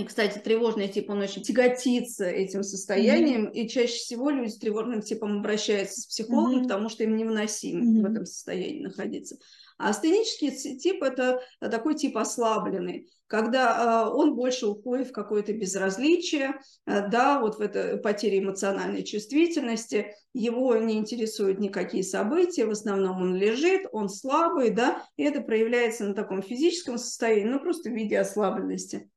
[0.00, 3.52] и, кстати, тревожный тип, он очень тяготится этим состоянием, mm-hmm.
[3.52, 6.62] и чаще всего люди с тревожным типом обращаются с психологом, mm-hmm.
[6.64, 8.02] потому что им невыносимо mm-hmm.
[8.02, 9.36] в этом состоянии находиться.
[9.78, 16.60] А астенический тип– это такой тип ослабленный, когда э, он больше уходит в какое-то безразличие,
[16.84, 23.22] э, да, вот в это потере эмоциональной чувствительности, его не интересуют никакие события, в основном
[23.22, 27.94] он лежит, он слабый, да, и это проявляется на таком физическом состоянии, ну, просто в
[27.94, 29.08] виде ослабленности.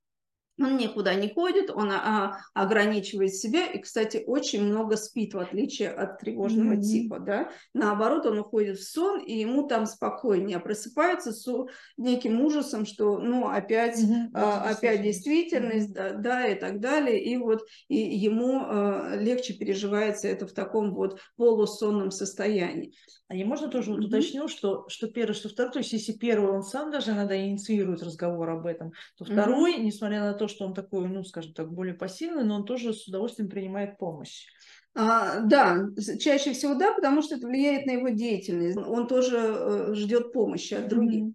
[0.59, 5.89] Он никуда не ходит, он а, ограничивает себя и, кстати, очень много спит, в отличие
[5.89, 6.81] от тревожного mm-hmm.
[6.81, 7.49] типа, да.
[7.73, 11.51] Наоборот, он уходит в сон, и ему там спокойнее, просыпается с
[11.97, 14.29] неким ужасом, что, ну, опять, mm-hmm.
[14.33, 16.17] а, опять действительность, mm-hmm.
[16.19, 20.93] да, да, и так далее, и вот и ему а, легче переживается это в таком
[20.93, 22.93] вот полусонном состоянии.
[23.27, 26.51] А не можно тоже вот уточню, что, что первый, что второй, то есть если первый
[26.51, 30.73] он сам даже иногда инициирует разговор об этом, то второй, несмотря на то, что он
[30.73, 34.47] такой, ну, скажем так, более пассивный, но он тоже с удовольствием принимает помощь.
[34.95, 35.88] А, да,
[36.19, 38.77] чаще всего да, потому что это влияет на его деятельность.
[38.77, 41.23] Он тоже э, ждет помощи от других.
[41.23, 41.34] Mm-hmm.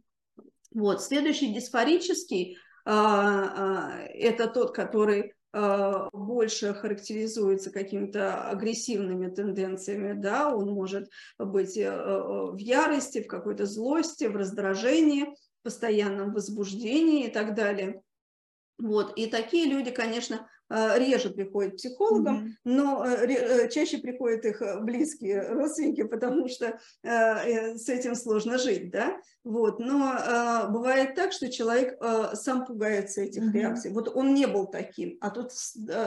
[0.75, 10.55] Вот, следующий дисфорический а, а, это тот, который а, больше характеризуется какими-то агрессивными тенденциями, да,
[10.55, 17.31] он может быть э, э, в ярости, в какой-то злости, в раздражении, постоянном возбуждении и
[17.31, 18.03] так далее.
[18.79, 19.13] Вот.
[19.17, 22.51] И такие люди, конечно, Э, реже приходят к психологам, mm-hmm.
[22.65, 29.19] но э, э, чаще приходят их близкие родственники, потому что с этим сложно жить, да,
[29.45, 31.99] вот, но бывает так, что человек
[32.35, 33.53] сам пугается этих mm-hmm.
[33.53, 35.53] реакций, вот он не был таким, а тут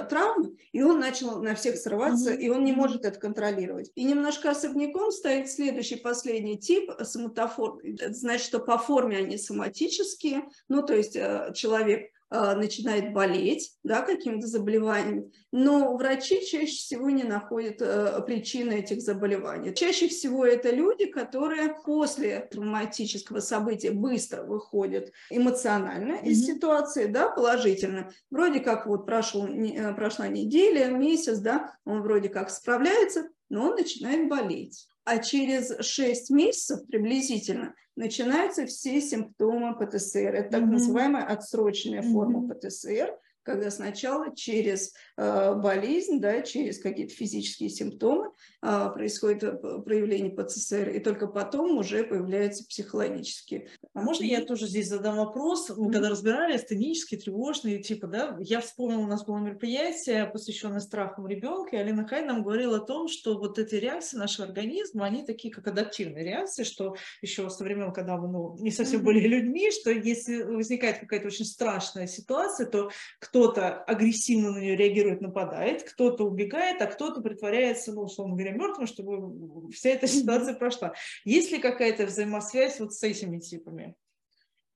[0.09, 2.39] травма, и он начал на всех срываться, mm-hmm.
[2.39, 3.91] и он не может это контролировать.
[3.95, 10.43] И немножко особняком стоит следующий, последний тип, соматоформный, это значит, что по форме они соматические,
[10.67, 11.13] ну, то есть
[11.55, 19.01] человек начинает болеть да, каким-то заболеванием, но врачи чаще всего не находят э, причины этих
[19.01, 19.75] заболеваний.
[19.75, 26.25] Чаще всего это люди, которые после травматического события быстро выходят эмоционально mm-hmm.
[26.25, 28.09] из ситуации, да, положительно.
[28.29, 33.75] Вроде как вот прошел, э, прошла неделя, месяц, да, он вроде как справляется, но он
[33.75, 34.87] начинает болеть.
[35.03, 40.35] А через 6 месяцев приблизительно начинаются все симптомы ПТСР.
[40.35, 40.65] Это так mm-hmm.
[40.65, 42.11] называемая отсроченная mm-hmm.
[42.11, 49.81] форма ПТСР, когда сначала через э, болезнь, да, через какие-то физические симптомы э, происходит э,
[49.83, 53.69] проявление ПЦСР, и только потом уже появляются психологические.
[53.93, 55.69] А можно я тоже здесь задам вопрос?
[55.69, 55.93] Мы mm-hmm.
[55.93, 61.75] когда разбирали астенические, тревожные типа, да, я вспомнила, у нас было мероприятие, посвященное страхам ребенка,
[61.75, 65.53] и Алина Хай нам говорила о том, что вот эти реакции нашего организма, они такие,
[65.53, 69.03] как адаптивные реакции, что еще со времен, когда мы ну, не совсем mm-hmm.
[69.03, 72.91] были людьми, что если возникает какая-то очень страшная ситуация, то
[73.31, 78.87] кто-то агрессивно на нее реагирует, нападает, кто-то убегает, а кто-то притворяется, ну, условно говоря, мертвым,
[78.87, 80.93] чтобы вся эта ситуация прошла.
[81.23, 83.95] Есть ли какая-то взаимосвязь вот с этими типами?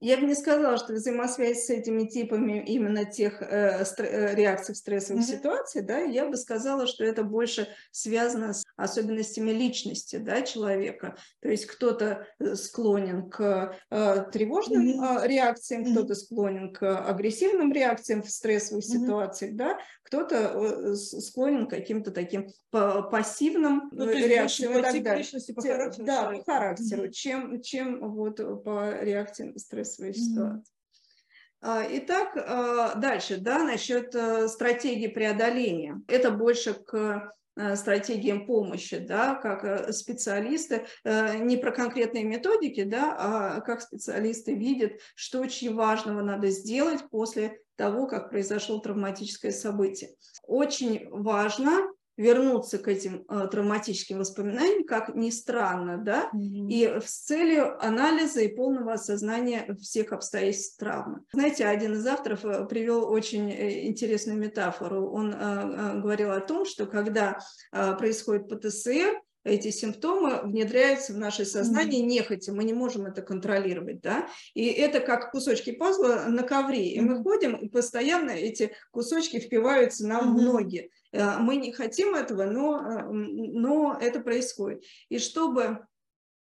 [0.01, 4.77] Я бы не сказала, что взаимосвязь с этими типами именно тех э, э реакций в
[4.77, 5.37] стрессовых mm-hmm.
[5.37, 11.15] ситуациях, да, я бы сказала, что это больше связано с особенностями личности да, человека.
[11.39, 15.23] То есть кто-то э, склонен к э, тревожным mm-hmm.
[15.23, 15.91] э, реакциям, mm-hmm.
[15.91, 18.99] кто-то склонен к агрессивным реакциям в стрессовых mm-hmm.
[18.99, 25.25] ситуациях, да, кто-то э, склонен к каким-то таким пассивным ну, реакциям и так далее.
[25.55, 27.11] По характеру, да, по характеру, mm-hmm.
[27.11, 30.15] чем, чем вот по реакциям стресса своей mm-hmm.
[30.15, 30.75] ситуации.
[31.67, 35.99] Итак, а, дальше, да, насчет э, стратегии преодоления.
[36.07, 43.15] Это больше к э, стратегиям помощи, да, как э, специалисты, не про конкретные методики, да,
[43.17, 50.11] а как специалисты видят, что очень важного надо сделать после того, как произошло травматическое событие.
[50.43, 56.69] Очень важно вернуться к этим э, травматическим воспоминаниям, как ни странно, да, mm-hmm.
[56.69, 61.21] и с целью анализа и полного осознания всех обстоятельств травмы.
[61.33, 65.09] Знаете, один из авторов э, привел очень э, интересную метафору.
[65.09, 67.39] Он э, э, говорил о том, что когда
[67.73, 72.07] э, происходит ПТСР, эти симптомы внедряются в наше сознание mm-hmm.
[72.07, 76.99] нехотя, мы не можем это контролировать, да, и это как кусочки пазла на ковре, и
[76.99, 80.39] мы ходим, и постоянно эти кусочки впиваются нам mm-hmm.
[80.39, 80.91] в ноги.
[81.11, 84.83] Э, мы не хотим этого, но, э, но это происходит.
[85.09, 85.85] И чтобы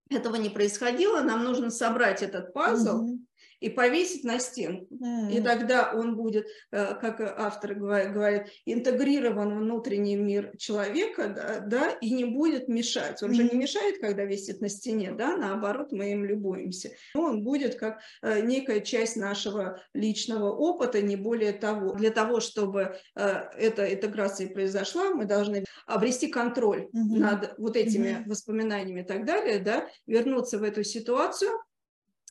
[0.10, 3.18] этого не происходило, нам нужно собрать этот пазл, mm-hmm
[3.64, 4.94] и повесить на стенку.
[4.96, 5.38] Mm-hmm.
[5.38, 11.90] И тогда он будет, э, как авторы говорят, интегрирован в внутренний мир человека, да, да
[12.02, 13.24] и не будет мешать.
[13.24, 13.36] Он mm-hmm.
[13.36, 16.92] же не мешает, когда висит на стене, да, наоборот, мы им любуемся.
[17.16, 21.94] Он будет как э, некая часть нашего личного опыта, не более того.
[21.94, 23.22] Для того, чтобы э,
[23.58, 27.18] эта интеграция произошла, мы должны обрести контроль mm-hmm.
[27.18, 28.28] над вот этими mm-hmm.
[28.28, 31.52] воспоминаниями и так далее, да, вернуться в эту ситуацию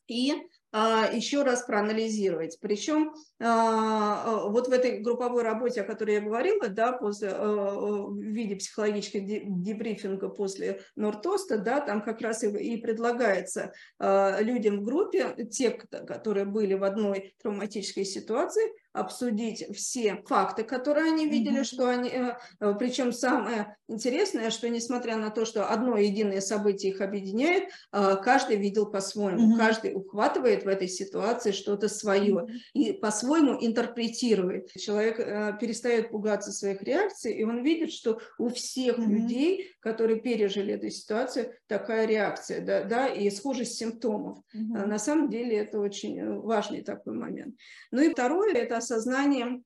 [0.09, 0.35] и
[0.73, 2.59] еще раз проанализировать.
[2.61, 8.17] Причем а, а, вот в этой групповой работе, о которой я говорила, да, после, в
[8.19, 15.71] виде психологического дебрифинга после Нортоста, да, там как раз и предлагается людям в группе, те,
[15.71, 21.65] которые были в одной травматической ситуации, обсудить все факты, которые они видели, mm-hmm.
[21.65, 26.93] что они, э, э, причем самое интересное, что несмотря на то, что одно единое событие
[26.93, 29.59] их объединяет, э, каждый видел по-своему, mm-hmm.
[29.59, 32.49] каждый ухватывает в этой ситуации что-то свое mm-hmm.
[32.75, 34.71] и по-своему интерпретирует.
[34.73, 35.17] Человек
[35.59, 39.07] перестает пугаться своих реакций, и он видит, что у всех mm-hmm.
[39.07, 44.39] людей, которые пережили эту ситуацию, такая реакция, да, да и схожесть симптомов.
[44.55, 44.87] Mm-hmm.
[44.87, 47.57] На самом деле это очень важный такой момент.
[47.91, 49.65] Ну и второе, это осознанием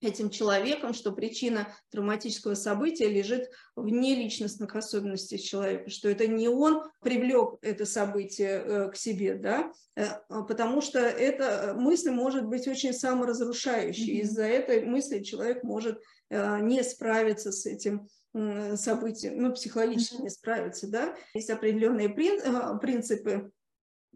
[0.00, 6.82] этим человеком, что причина травматического события лежит вне личностных особенностей человека, что это не он
[7.00, 12.66] привлек это событие э, к себе, да, э, а потому что эта мысль может быть
[12.66, 14.18] очень саморазрушающей.
[14.18, 14.22] Mm-hmm.
[14.22, 18.08] Из-за этой мысли человек может э, не справиться с этим
[18.76, 20.22] событием, ну, психологически mm-hmm.
[20.22, 21.16] не справиться, да.
[21.34, 23.50] Есть определенные принципы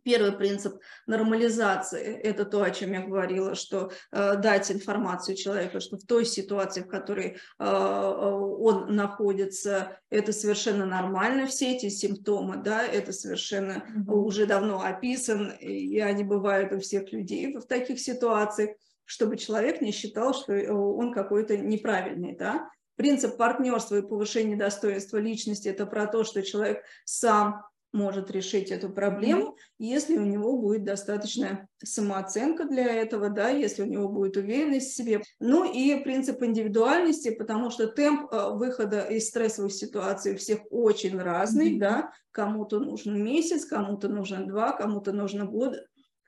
[0.04, 5.96] Первый принцип нормализации– это то, о чем я говорила, что э, дать информацию человеку, что
[5.96, 12.86] в той ситуации, в которой э, он находится, это совершенно нормально, все эти симптомы, да,
[12.86, 14.12] это совершенно mm-hmm.
[14.12, 19.90] уже давно описан, и они бывают у всех людей в таких ситуациях, чтобы человек не
[19.90, 22.68] считал, что э, он какой-то неправильный, да.
[22.96, 27.64] Принцип партнерства и повышения достоинства личности– это про то, что человек сам
[27.94, 33.86] может решить эту проблему, если у него будет достаточная самооценка для этого, да, если у
[33.86, 35.22] него будет уверенность в себе.
[35.40, 41.16] Ну и принцип индивидуальности, потому что темп э, выхода из стрессовых ситуаций у всех очень
[41.18, 41.78] разный, mm-hmm.
[41.78, 45.76] да, кому-то нужен месяц, кому-то нужен два, кому-то нужно год,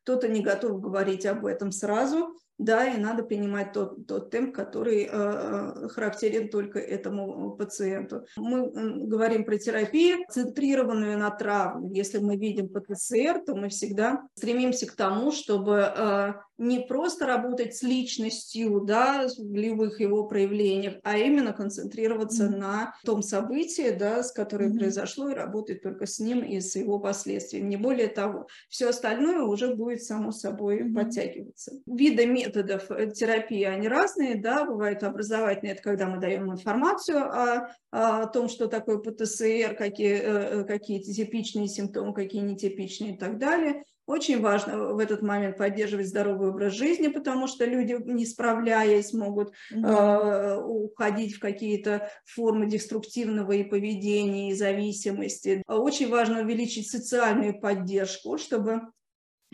[0.02, 5.04] кто-то не готов говорить об этом сразу, да, и надо принимать тот, тот темп, который
[5.04, 8.24] э, э характерен только этому пациенту.
[8.36, 8.70] Мы
[9.06, 11.92] говорим про терапию, центрированную на травму.
[11.92, 17.74] Если мы видим ПТСР, то мы всегда стремимся к тому, чтобы э, не просто работать
[17.74, 22.56] с личностью, да, в любых его проявлениях, а именно концентрироваться mm-hmm.
[22.56, 24.78] на том событии, да, с которым mm-hmm.
[24.78, 27.68] произошло, и работать только с ним и с его последствиями.
[27.68, 30.94] Не более того, все остальное уже будет само собой mm-hmm.
[30.94, 31.72] подтягиваться.
[31.86, 37.70] Виды методов э, терапии, они разные, да, бывают образовательные, это когда мы даем информацию о,
[37.90, 43.38] о том, что такое ПТСР, какие, э, э, какие типичные симптомы, какие нетипичные и так
[43.38, 43.84] далее.
[44.06, 49.52] Очень важно в этот момент поддерживать здоровый образ жизни, потому что люди, не справляясь, могут
[49.72, 55.62] э, уходить в какие-то формы деструктивного и поведения, и зависимости.
[55.66, 58.82] Очень важно увеличить социальную поддержку, чтобы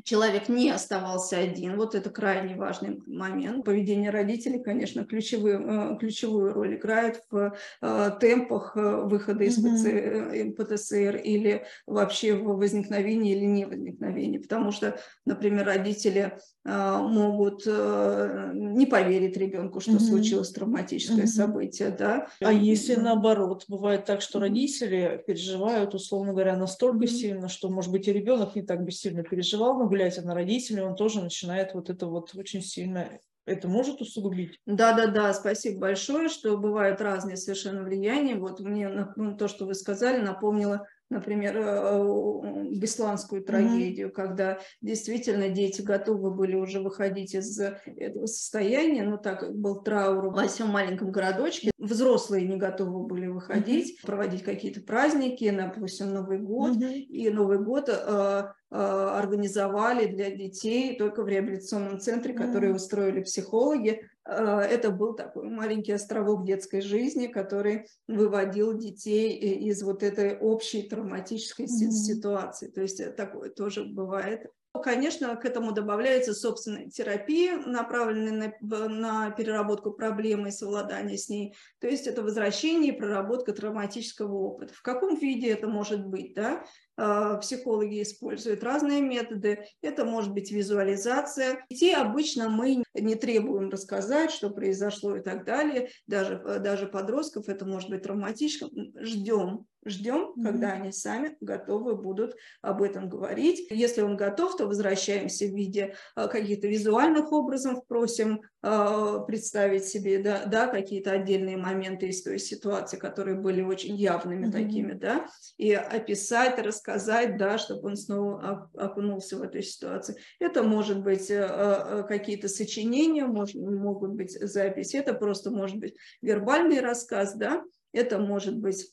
[0.05, 1.76] человек не оставался один.
[1.76, 3.64] Вот это крайне важный момент.
[3.64, 10.53] Поведение родителей, конечно, ключевую, э, ключевую роль играет в э, темпах э, выхода из mm-hmm.
[10.55, 14.38] ПТСР или вообще в возникновении или не возникновении.
[14.38, 19.98] Потому что, например, родители могут не поверить ребенку, что mm-hmm.
[19.98, 21.26] случилось травматическое mm-hmm.
[21.26, 21.90] событие.
[21.90, 22.28] Да?
[22.40, 27.09] А если наоборот, бывает так, что родители переживают, условно говоря, настолько mm-hmm.
[27.09, 30.82] сильно, что, может быть, и ребенок не так бы сильно переживал, но влияет на родителей,
[30.82, 34.57] он тоже начинает вот это вот очень сильно это может усугубить?
[34.66, 38.36] Да, да, да, спасибо большое, что бывают разные совершенно влияния.
[38.36, 44.12] Вот мне ну, то, что вы сказали, напомнило например, э, бесланскую трагедию, mm-hmm.
[44.12, 50.30] когда действительно дети готовы были уже выходить из этого состояния, но так как был траур
[50.30, 54.06] во всем маленьком городочке, взрослые не готовы были выходить, mm-hmm.
[54.06, 56.92] проводить какие-то праздники, допустим, Новый год, mm-hmm.
[56.92, 62.76] и Новый год э, э, организовали для детей только в реабилитационном центре, который mm-hmm.
[62.76, 69.37] устроили психологи, это был такой маленький островок детской жизни, который выводил детей
[69.68, 71.91] из вот этой общей травматической mm-hmm.
[71.91, 72.68] ситуации.
[72.68, 74.47] То есть э, такое тоже бывает.
[74.83, 81.55] Конечно, к этому добавляется собственная терапия, направленная на, на переработку проблемы и совладание с ней.
[81.79, 84.73] То есть это возвращение и проработка травматического опыта.
[84.73, 86.35] В каком виде это может быть?
[86.35, 86.64] Да?
[86.97, 89.64] А, психологи используют разные методы.
[89.80, 91.64] Это может быть визуализация.
[91.70, 95.88] Детей обычно мы не требуем рассказать, что произошло и так далее.
[96.07, 98.68] Даже, даже подростков это может быть травматично.
[99.01, 100.43] Ждем, ждем, mm-hmm.
[100.43, 103.66] когда они сами готовы будут об этом говорить.
[103.70, 110.18] Если он готов, то возвращаемся в виде а, каких-то визуальных образов, просим э, представить себе
[110.18, 114.52] да, да, какие-то отдельные моменты из той ситуации, которые были очень явными mm-hmm.
[114.52, 120.16] такими, да, и описать, рассказать сказать, да, чтобы он снова окунулся в эту ситуацию.
[120.38, 125.94] Это может быть э, э, какие-то сочинения, может, могут быть записи, это просто может быть
[126.20, 128.92] вербальный рассказ, да, это может быть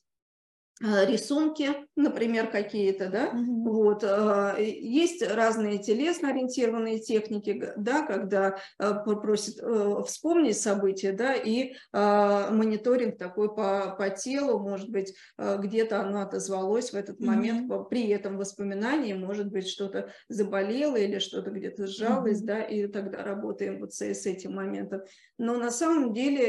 [0.81, 3.63] рисунки, например, какие-то, да, mm-hmm.
[3.65, 9.55] вот, э, есть разные телесно ориентированные техники, да, когда э, просят
[10.07, 16.95] вспомнить события, да, и мониторинг такой по, по телу, может быть, где-то оно отозвалось в
[16.95, 22.45] этот момент, при этом воспоминании, может быть, что-то заболело или что-то где-то сжалось, mm-hmm.
[22.45, 25.01] да, и тогда работаем вот с, с этим моментом.
[25.37, 26.43] Но на самом деле,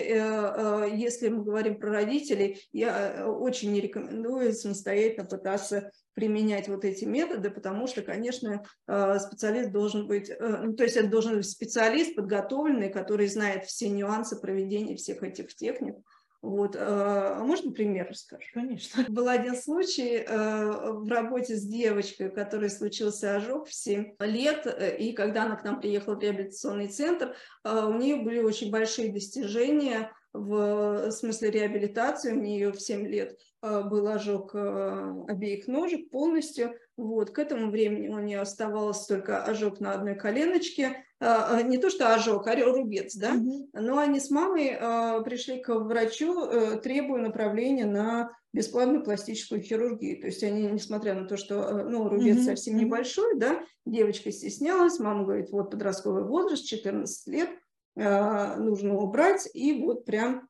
[0.92, 7.04] если мы говорим про родителей, я очень не рекомендую рекомендую самостоятельно пытаться применять вот эти
[7.04, 11.48] методы, потому что, конечно, э, специалист должен быть, э, ну, то есть это должен быть
[11.48, 15.96] специалист подготовленный, который знает все нюансы проведения всех этих техник.
[16.42, 18.50] Вот, а можно пример расскажешь?
[18.54, 19.04] Конечно.
[19.10, 24.66] Был один случай в работе с девочкой, у которой случился ожог в 7 лет,
[24.98, 30.10] и когда она к нам приехала в реабилитационный центр, у нее были очень большие достижения
[30.32, 36.74] в смысле реабилитации, у нее в 7 лет а, был ожог а, обеих ножек полностью.
[36.96, 41.04] Вот, к этому времени у нее оставалось только ожог на одной коленочке.
[41.18, 43.34] А, не то, что ожог, а рубец, да?
[43.34, 43.68] Mm-hmm.
[43.74, 44.78] Но они с мамой
[45.24, 50.20] пришли к врачу, э, требуя направления на бесплатную пластическую хирургию.
[50.20, 52.44] То есть они, несмотря на то, что ну, рубец mm-hmm.
[52.44, 57.50] совсем небольшой, да, девочка стеснялась, мама говорит, вот подростковый возраст, 14 лет,
[57.96, 60.48] нужно убрать, и вот прям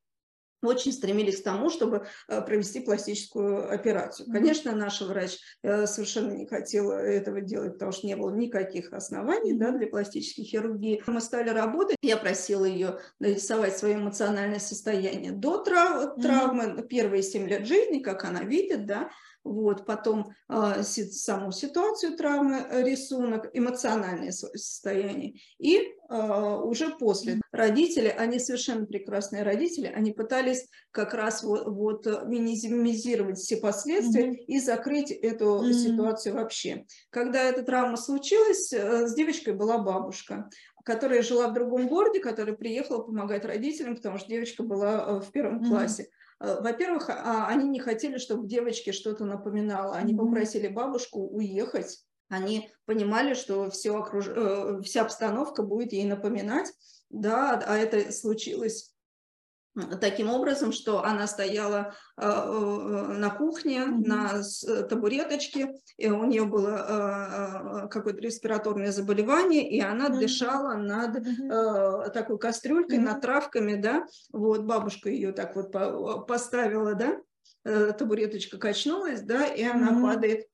[0.62, 4.30] очень стремились к тому, чтобы э, провести пластическую операцию.
[4.30, 9.54] Конечно, наш врач э, совершенно не хотел этого делать, потому что не было никаких оснований
[9.54, 11.02] да, для пластической хирургии.
[11.06, 17.48] Мы стали работать, я просила ее нарисовать свое эмоциональное состояние до трав- травмы, первые 7
[17.48, 19.10] лет жизни, как она видит, да,
[19.44, 27.40] вот, потом э, саму ситуацию травмы, рисунок, эмоциональное состояние и уже после.
[27.52, 34.44] Родители, они совершенно прекрасные родители, они пытались как раз вот, вот минимизировать все последствия mm-hmm.
[34.48, 35.72] и закрыть эту mm-hmm.
[35.72, 36.84] ситуацию вообще.
[37.10, 40.50] Когда эта травма случилась, с девочкой была бабушка
[40.82, 45.62] которая жила в другом городе, которая приехала помогать родителям, потому что девочка была в первом
[45.62, 45.68] mm-hmm.
[45.68, 46.08] классе.
[46.40, 49.94] Э, во-первых, а, они не хотели, чтобы девочке что-то напоминало.
[49.94, 52.04] Они попросили бабушку уехать.
[52.28, 54.26] Они понимали, что все окруж...
[54.28, 56.72] Э, вся обстановка будет ей напоминать.
[57.10, 58.94] Да, а это случилось
[60.00, 64.06] таким образом, что она стояла э, э, на кухне, mm-hmm.
[64.06, 70.18] на э, табуреточке, и у нее было какое-то респираторное заболевание, и она mm-hmm.
[70.18, 72.10] дышала над mm-hmm.
[72.10, 73.02] такой кастрюлькой, mm-hmm.
[73.02, 75.72] над травками, да, вот бабушка ее так вот
[76.26, 77.20] поставила, да,
[77.92, 80.02] табуреточка качнулась, да, и она mm-hmm.
[80.02, 80.46] падает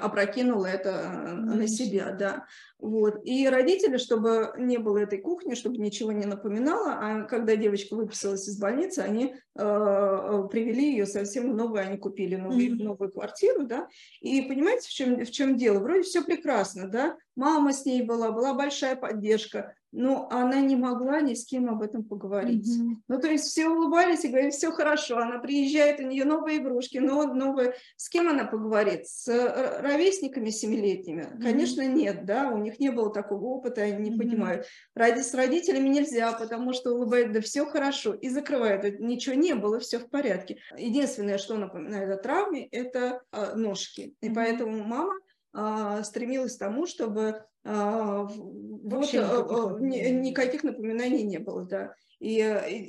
[0.00, 1.54] опрокинула это mm-hmm.
[1.54, 2.46] на себя, да.
[2.78, 3.20] Вот.
[3.24, 8.48] И родители, чтобы не было этой кухни, чтобы ничего не напоминало, а когда девочка выписалась
[8.48, 13.86] из больницы, они э, привели ее совсем новую, они купили новую, новую квартиру, да.
[14.20, 15.78] И понимаете, в чем, в чем дело?
[15.78, 17.16] Вроде все прекрасно, да.
[17.36, 21.82] Мама с ней была, была большая поддержка, но она не могла ни с кем об
[21.82, 22.66] этом поговорить.
[22.66, 22.96] Mm-hmm.
[23.08, 26.98] Ну, то есть все улыбались и говорили, все хорошо, она приезжает, у нее новые игрушки,
[26.98, 27.74] новые.
[27.96, 29.06] С кем она поговорит?
[29.06, 29.28] С
[29.80, 31.22] ровесниками семилетними?
[31.22, 31.42] Mm-hmm.
[31.42, 34.18] Конечно, нет, да, у них не было такого опыта, они не mm-hmm.
[34.18, 34.66] понимают.
[34.94, 39.78] Ради, с родителями нельзя, потому что улыбает, да все хорошо, и закрывает, ничего не было,
[39.78, 40.58] все в порядке.
[40.76, 44.14] Единственное, что напоминает о травме, это э, ножки.
[44.20, 44.34] И mm-hmm.
[44.34, 51.94] поэтому мама э, стремилась к тому, чтобы а, вот, никаких, никаких напоминаний не было, да.
[52.18, 52.40] И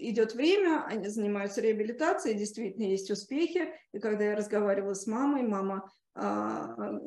[0.09, 3.73] идет время, они занимаются реабилитацией, действительно есть успехи.
[3.91, 6.99] И когда я разговаривала с мамой, мама, а,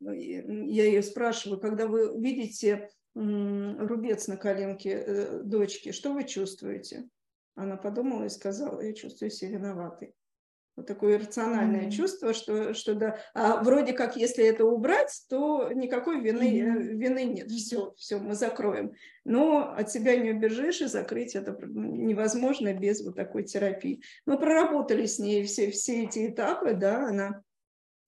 [0.00, 7.08] я ее спрашиваю, когда вы видите рубец на коленке э, дочки, что вы чувствуете?
[7.56, 10.14] Она подумала и сказала, я чувствую себя виноватой
[10.76, 11.90] вот такое рациональное mm-hmm.
[11.90, 16.82] чувство, что, что да, а вроде как если это убрать, то никакой вины, mm-hmm.
[16.96, 18.92] вины нет, все, все, мы закроем.
[19.24, 24.02] Но от себя не убежишь, и закрыть это невозможно без вот такой терапии.
[24.26, 27.42] Мы проработали с ней все, все эти этапы, да, она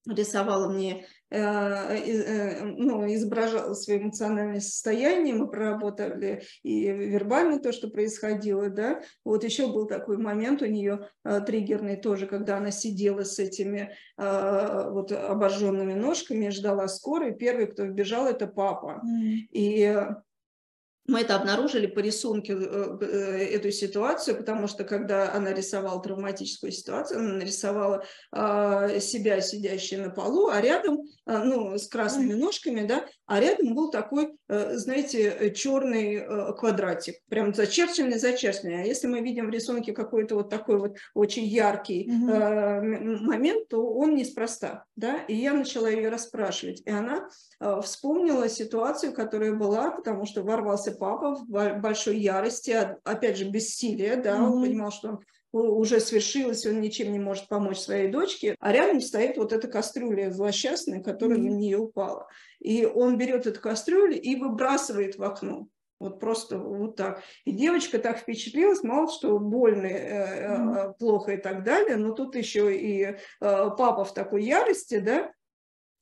[0.07, 9.01] рисовала мне ну, изображала свое эмоциональное состояние, мы проработали и вербально то, что происходило, да.
[9.25, 13.95] Вот еще был такой момент у нее э, триггерный тоже, когда она сидела с этими
[14.17, 19.01] вот обожженными ножками, ждала скорой, первый, кто вбежал, это папа.
[19.03, 19.35] Mm.
[19.51, 20.07] И
[21.05, 26.71] мы это обнаружили по рисунке э, э, эту ситуацию, потому что когда она рисовала травматическую
[26.71, 32.87] ситуацию, она нарисовала а, себя сидящей на полу, а рядом, а, ну, с красными ножками,
[32.87, 38.83] да, а рядом был такой, э, знаете, черный квадратик, прям зачерченный, зачерченный.
[38.83, 43.19] А если мы видим в рисунке какой-то вот такой вот очень яркий mm-hmm.
[43.21, 47.29] момент, то он неспроста, да, и я начала ее расспрашивать, и она
[47.81, 54.37] вспомнила ситуацию, которая была, потому что ворвался папа в большой ярости, опять же, бессилие, да,
[54.37, 54.45] mm-hmm.
[54.45, 55.19] он понимал, что
[55.51, 60.31] уже свершилось, он ничем не может помочь своей дочке, а рядом стоит вот эта кастрюля
[60.31, 61.49] злосчастная, которая mm-hmm.
[61.51, 62.27] на нее упала.
[62.59, 65.67] И он берет эту кастрюлю и выбрасывает в окно.
[65.99, 67.21] Вот просто вот так.
[67.45, 70.93] И девочка так впечатлилась, мало что больно, э, mm-hmm.
[70.97, 75.31] плохо и так далее, но тут еще и э, папа в такой ярости, да,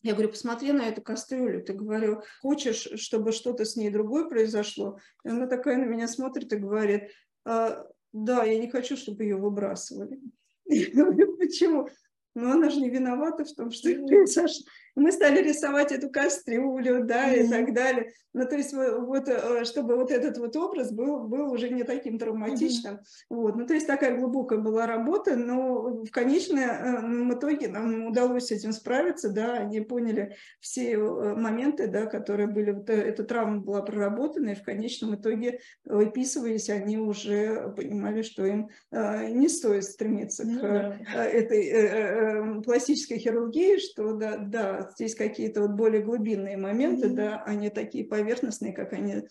[0.03, 1.63] я говорю, посмотри на эту кастрюлю.
[1.63, 4.97] Ты говорю, хочешь, чтобы что-то с ней другое произошло?
[5.23, 7.11] И она такая на меня смотрит и говорит,
[7.45, 10.19] а, да, я не хочу, чтобы ее выбрасывали.
[10.65, 11.89] Я говорю, почему?
[12.33, 14.65] Ну, она же не виновата в том, что произошло
[14.95, 17.45] мы стали рисовать эту кастрюлю, да, mm-hmm.
[17.45, 18.13] и так далее.
[18.33, 22.17] Ну, то есть вот, э, чтобы вот этот вот образ был, был уже не таким
[22.17, 22.95] травматичным.
[22.95, 23.25] Mm-hmm.
[23.29, 23.55] Вот.
[23.55, 28.71] Ну, то есть такая глубокая была работа, но в конечном итоге нам удалось с этим
[28.71, 33.81] справиться, да, они поняли все э, моменты, да, которые были, вот э, эта травма была
[33.81, 41.05] проработана, и в конечном итоге, выписываясь, они уже понимали, что им не стоит стремиться mm-hmm.
[41.05, 47.15] к этой пластической хирургии, что да, да, здесь какие-то вот более глубинные моменты, mm-hmm.
[47.15, 49.27] да, а не такие поверхностные, как они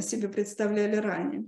[0.00, 1.44] себе представляли ранее.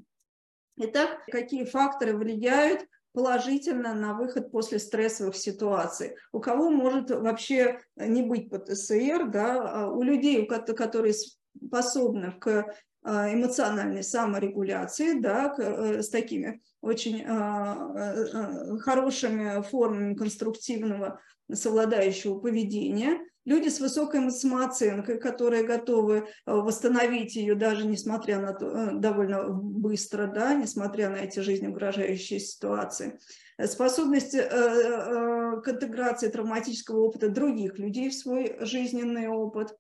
[0.76, 6.16] Итак, какие факторы влияют положительно на выход после стрессовых ситуаций.
[6.32, 12.66] У кого может вообще не быть ПТСР, да, а у людей, которые способны к
[13.08, 22.40] а, эмоциональной саморегуляции, да, э, с такими очень а, э, э, хорошими формами конструктивного совладающего
[22.40, 28.90] поведения, люди с высокой самооценкой, которые готовы э, восстановить ее даже несмотря на то, э,
[28.94, 33.18] довольно быстро, да, несмотря на эти жизнеугрожающие ситуации.
[33.64, 39.74] Способность э, к интеграции травматического опыта других людей в свой жизненный опыт.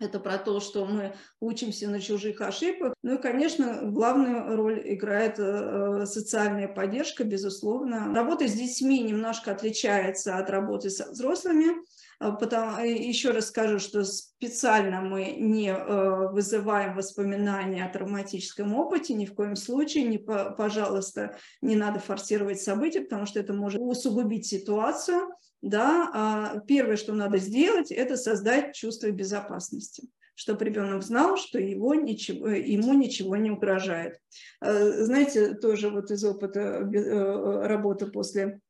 [0.00, 2.94] Это про то, что мы учимся на чужих ошибках.
[3.02, 5.38] Ну и, конечно, главную роль играет
[6.08, 8.14] социальная поддержка, безусловно.
[8.14, 11.84] Работа с детьми немножко отличается от работы со взрослыми.
[12.20, 18.74] А, потому, э, еще раз скажу, что специально мы не э, вызываем воспоминания о травматическом
[18.74, 23.80] опыте, ни в коем случае, не, пожалуйста, не надо форсировать события, потому что это может
[23.80, 25.28] усугубить ситуацию.
[25.62, 26.10] Да?
[26.12, 30.08] А первое, что надо сделать, это создать чувство безопасности
[30.40, 34.20] чтобы ребенок знал, что его ничего, ему ничего не угрожает.
[34.60, 36.88] Э, знаете, тоже вот из опыта
[37.66, 38.60] работы после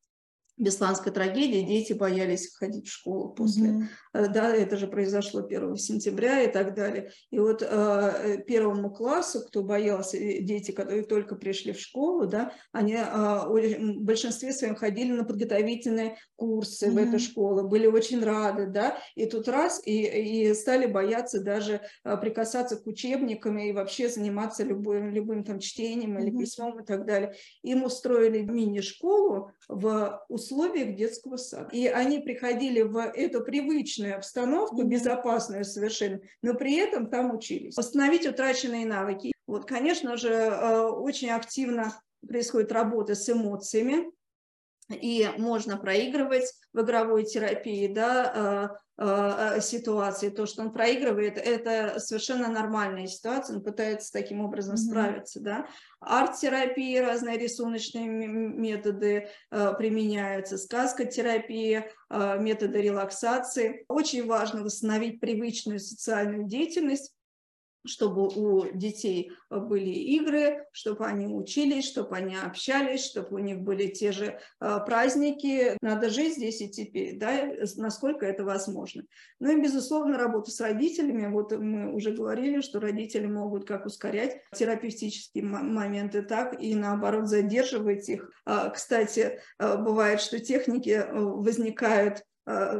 [0.59, 3.69] Бесланской трагедии дети боялись ходить в школу после.
[3.69, 4.29] Mm-hmm.
[4.29, 7.13] Да, это же произошло 1 сентября и так далее.
[7.31, 12.95] И вот э, первому классу, кто боялся, дети, которые только пришли в школу, да, они
[12.95, 16.91] э, в большинстве своем ходили на подготовительные курсы mm-hmm.
[16.91, 21.83] в эту школу, были очень рады, да, и тут раз, и, и стали бояться даже
[22.05, 26.23] э, прикасаться к учебникам и вообще заниматься любым, любым там чтением mm-hmm.
[26.23, 27.35] или письмом и так далее.
[27.63, 30.48] Им устроили мини-школу в условиях
[30.97, 31.69] детского сада.
[31.73, 37.77] И они приходили в эту привычную обстановку, безопасную совершенно, но при этом там учились.
[37.77, 39.33] Восстановить утраченные навыки.
[39.47, 44.11] Вот, конечно же, э, очень активно происходит работа с эмоциями,
[44.91, 52.01] и можно проигрывать в игровой терапии, да, э, Э, ситуации, то, что он проигрывает, это
[52.01, 54.91] совершенно нормальная ситуация, он пытается таким образом mm-hmm.
[54.91, 55.67] справиться, да.
[56.01, 63.85] Арт-терапии, разные рисуночные методы э, применяются, сказкотерапия, э, методы релаксации.
[63.87, 67.15] Очень важно восстановить привычную социальную деятельность,
[67.89, 73.89] чтобы у детей были игры, чтобы они учились, чтобы они общались, чтобы у них были
[73.89, 75.77] те же э, праздники.
[75.81, 79.05] Надо жить здесь и теперь, да, насколько это возможно.
[79.41, 81.27] Ну и, безусловно, работа с родителями.
[81.33, 88.09] Вот мы уже говорили, что родители могут как ускорять терапевтические моменты, так и, наоборот, задерживать
[88.09, 88.31] их.
[88.45, 92.28] А, кстати, э, бывает, что техники э, возникают Э,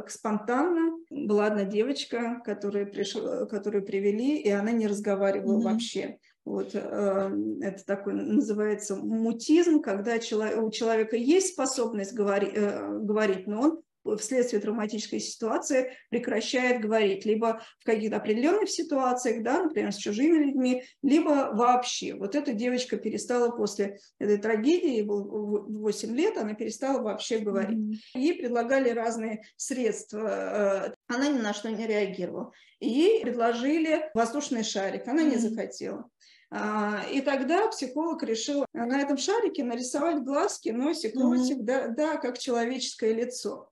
[0.07, 0.97] спонтанно.
[1.09, 5.71] Была одна девочка, которую, пришла, которую привели, и она не разговаривала mm-hmm.
[5.71, 6.17] вообще.
[6.45, 13.61] Вот, э, это такой называется мутизм, когда у человека есть способность говори, э, говорить, но
[13.61, 13.81] он
[14.17, 20.83] вследствие травматической ситуации прекращает говорить, либо в каких-то определенных ситуациях, да, например, с чужими людьми,
[21.01, 22.13] либо вообще.
[22.15, 27.77] Вот эта девочка перестала после этой трагедии, ей было 8 лет, она перестала вообще говорить.
[27.77, 28.19] Mm-hmm.
[28.19, 32.51] Ей предлагали разные средства, э, она ни на что не реагировала.
[32.79, 35.29] ей предложили воздушный шарик, она mm-hmm.
[35.29, 36.09] не захотела.
[36.51, 41.63] А, и тогда психолог решил на этом шарике нарисовать глазки, носик, носик, mm-hmm.
[41.63, 43.69] да, да, как человеческое лицо.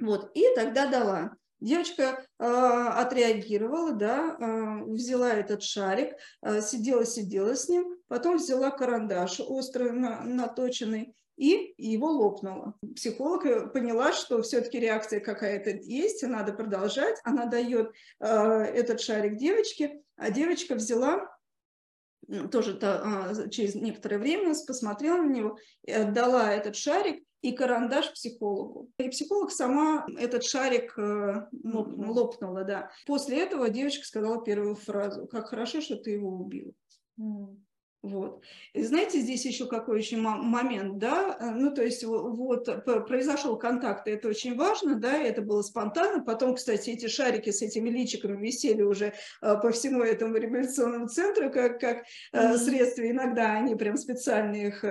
[0.00, 1.36] Вот, и тогда дала.
[1.60, 8.70] Девочка э, отреагировала, да, э, взяла этот шарик, э, сидела, сидела с ним, потом взяла
[8.70, 12.74] карандаш остро на, наточенный и его лопнула.
[12.96, 17.18] Психолог поняла, что все-таки реакция какая-то есть, и надо продолжать.
[17.24, 21.28] Она дает э, этот шарик девочке, а девочка взяла
[22.50, 28.90] тоже то, через некоторое время посмотрела на него, отдала этот шарик и карандаш психологу.
[28.98, 32.12] И психолог сама этот шарик э, лопнула.
[32.12, 32.90] лопнула, да.
[33.06, 36.74] После этого девочка сказала первую фразу, как хорошо, что ты его убил.
[37.18, 37.56] Mm.
[38.02, 38.42] Вот.
[38.72, 42.66] И знаете, здесь еще какой очень момент, да, э, ну, то есть вот
[43.06, 47.60] произошел контакт, и это очень важно, да, это было спонтанно, потом, кстати, эти шарики с
[47.60, 52.56] этими личиками висели уже э, по всему этому революционному центру, как, как mm-hmm.
[52.56, 54.82] средство, иногда они прям специально их,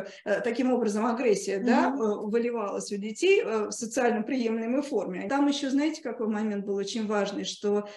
[0.43, 1.66] таким образом агрессия, mm-hmm.
[1.66, 5.28] да, выливалась у детей в социально приемлемой форме.
[5.28, 7.89] Там еще, знаете, какой момент был очень важный, что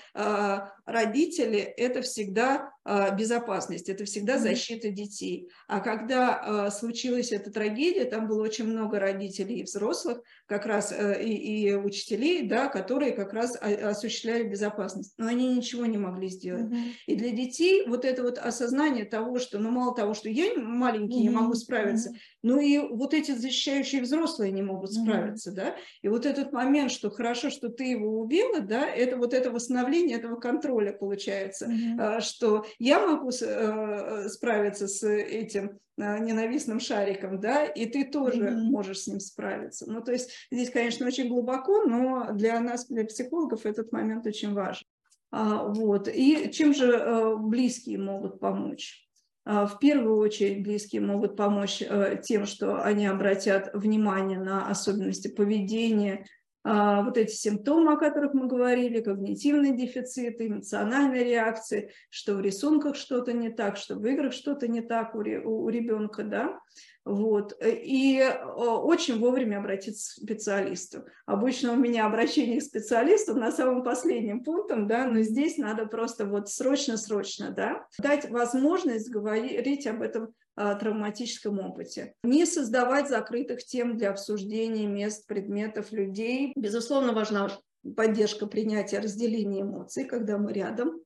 [0.84, 2.72] родители– это всегда
[3.16, 5.48] безопасность, это всегда защита детей.
[5.68, 10.90] А когда э, случилась эта трагедия, там было очень много родителей и взрослых, как раз
[10.90, 15.14] э, и, и учителей, да, которые как раз осуществляли безопасность.
[15.16, 16.72] Но они ничего не могли сделать.
[16.72, 16.92] Mm-hmm.
[17.06, 21.20] И для детей вот это вот осознание того, что, ну, мало того, что я маленький
[21.20, 21.22] mm-hmm.
[21.22, 22.16] не могу справиться, mm-hmm.
[22.42, 25.54] Ну и вот эти защищающие взрослые не могут справиться, mm-hmm.
[25.54, 25.76] да.
[26.02, 30.18] И вот этот момент, что хорошо, что ты его убила, да, это вот это восстановление
[30.18, 32.20] этого контроля получается, mm-hmm.
[32.20, 38.62] что я могу справиться с этим ненавистным шариком, да, и ты тоже mm-hmm.
[38.62, 39.90] можешь с ним справиться.
[39.90, 44.54] Ну, то есть здесь, конечно, очень глубоко, но для нас, для психологов, этот момент очень
[44.54, 44.86] важен.
[45.30, 46.08] А, вот.
[46.08, 49.06] И чем же близкие могут помочь?
[49.44, 55.28] А, в первую очередь близкие могут помочь э, тем, что они обратят внимание на особенности
[55.28, 56.26] поведения,
[56.64, 62.94] а, вот эти симптомы, о которых мы говорили, когнитивный дефицит, эмоциональные реакции, что в рисунках
[62.94, 66.60] что-то не так, что в играх что-то не так у, у ребенка, да,
[67.04, 67.56] вот.
[67.60, 68.22] И
[68.56, 71.04] очень вовремя обратиться к специалисту.
[71.26, 76.26] Обычно у меня обращение к специалисту на самом последнем пунктом, да, но здесь надо просто
[76.26, 82.14] вот срочно-срочно, да, дать возможность говорить об этом травматическом опыте.
[82.24, 86.52] Не создавать закрытых тем для обсуждения мест, предметов, людей.
[86.54, 87.50] Безусловно, важна
[87.96, 91.00] поддержка принятия, разделения эмоций, когда мы рядом,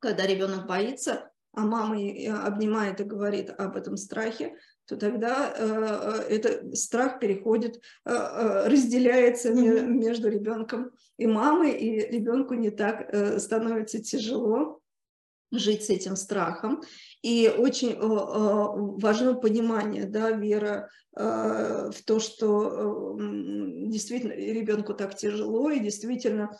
[0.00, 1.96] когда ребенок боится, а мама
[2.46, 4.56] обнимает и говорит об этом страхе,
[4.90, 9.86] то тогда э, э этот страх переходит, э, э разделяется mm-hmm.
[9.86, 14.80] между ребенком и мамой, и ребенку не так э, становится тяжело
[15.52, 16.82] жить с этим страхом.
[17.22, 26.56] И очень важно понимание, да, вера в то, что действительно ребенку так тяжело, и действительно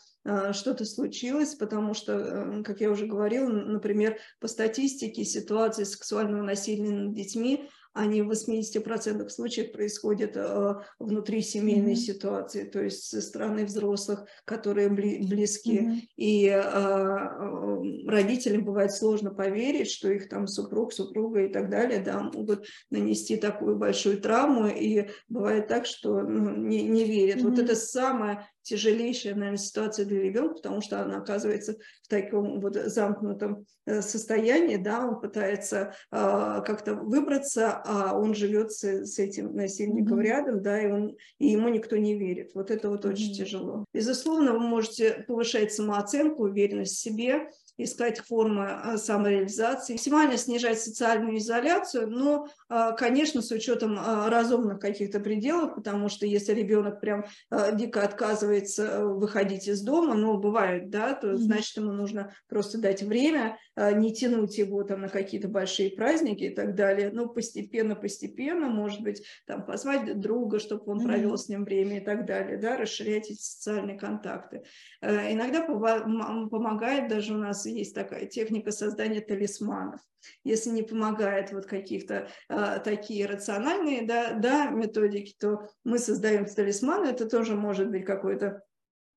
[0.51, 7.13] что-то случилось, потому что, как я уже говорила, например, по статистике ситуации сексуального насилия над
[7.13, 11.95] детьми они в 80% случаев происходят э, внутри семейной mm-hmm.
[11.95, 15.79] ситуации, то есть со стороны взрослых, которые бли- близки.
[15.79, 15.99] Mm-hmm.
[16.15, 21.99] И э, э, родителям бывает сложно поверить, что их там супруг, супруга и так далее
[21.99, 24.67] да, могут нанести такую большую травму.
[24.67, 27.37] И бывает так, что ну, не, не верят.
[27.37, 27.49] Mm-hmm.
[27.49, 32.75] Вот это самое тяжелейшая, наверное, ситуация для ребенка, потому что она оказывается в таком вот
[32.75, 39.55] замкнутом э, состоянии, да, он пытается э, как-то выбраться, а он живет с, с этим
[39.55, 40.23] насильником mm-hmm.
[40.23, 42.51] рядом, да, и, он, и ему никто не верит.
[42.53, 43.11] Вот это вот mm-hmm.
[43.11, 43.85] очень тяжело.
[43.93, 47.49] Безусловно, вы можете повышать самооценку, уверенность в себе,
[47.83, 54.79] искать формы а, самореализации, максимально снижать социальную изоляцию, но, а, конечно, с учетом а, разумных
[54.79, 57.25] каких-то пределов, потому что если ребенок прям
[57.73, 63.03] дико отказывается э, выходить из дома, ну, бывает, да, то значит ему нужно просто дать
[63.03, 69.01] время, не тянуть его там на какие-то большие праздники и так далее, но постепенно-постепенно, может
[69.01, 73.29] быть, там позвать друга, чтобы он провел с ним время и так далее, да, расширять
[73.29, 74.63] эти социальные контакты.
[75.01, 79.99] Э, иногда помогает даже у нас есть такая техника создания талисманов.
[80.43, 87.07] Если не помогает вот каких-то э, такие рациональные да, да, методики, то мы создаем талисманы,
[87.07, 88.63] это тоже может быть какой-то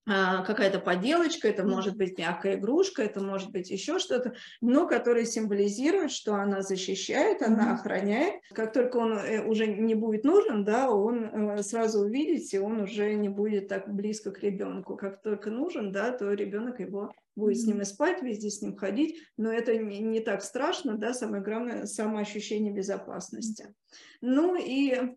[0.07, 5.25] а, какая-то поделочка, это может быть мягкая игрушка, это может быть еще что-то, но которая
[5.25, 8.43] символизирует, что она защищает, она охраняет.
[8.53, 13.15] Как только он э, уже не будет нужен, да, он э, сразу увидите, он уже
[13.15, 14.95] не будет так близко к ребенку.
[14.97, 18.77] Как только нужен, да, то ребенок его будет с ним и спать, везде с ним
[18.77, 23.75] ходить, но это не, не так страшно, да, самое главное, самоощущение безопасности.
[24.21, 25.17] Ну и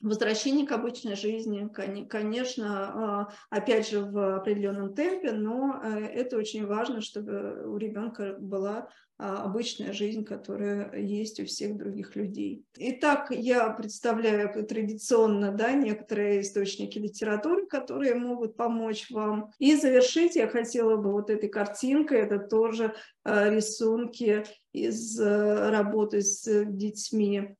[0.00, 1.68] возвращение к обычной жизни,
[2.08, 8.36] конечно, а, опять же в определенном темпе, но э, это очень важно, чтобы у ребенка
[8.38, 8.88] была
[9.20, 12.64] а, обычная жизнь, которая есть у всех других людей.
[12.76, 19.50] Итак, я представляю традиционно да, некоторые источники литературы, которые могут помочь вам.
[19.58, 22.94] И завершить я хотела бы вот этой картинкой, это тоже
[23.24, 27.56] а, рисунки из э, работы с детьми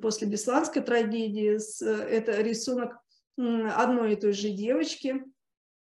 [0.00, 1.58] после Бесланской трагедии.
[1.84, 2.98] Это рисунок
[3.36, 5.22] одной и той же девочки.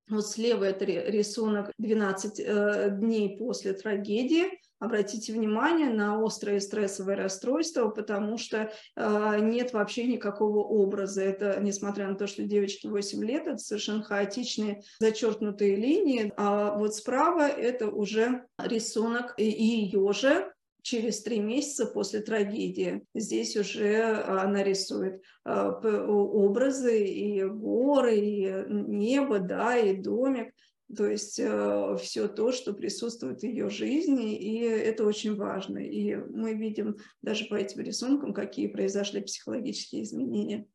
[0.10, 4.46] Вот слева это рисунок 12 э, дней после трагедии.
[4.80, 11.24] Обратите внимание на острое стрессовое расстройство, потому что э, нет вообще никакого образа.
[11.24, 16.32] Это, несмотря на то, что девочке 8 лет, это совершенно хаотичные зачеркнутые линии.
[16.38, 20.54] А вот справа это уже рисунок ее же,
[20.88, 23.04] через три месяца после трагедии.
[23.14, 30.54] Здесь уже она рисует а, образы и горы, и небо, да, и домик.
[30.96, 35.80] То есть э, все то, что присутствует в ее жизни, и это очень важно.
[35.80, 40.66] И мы видим даже по этим рисункам, какие произошли психологические изменения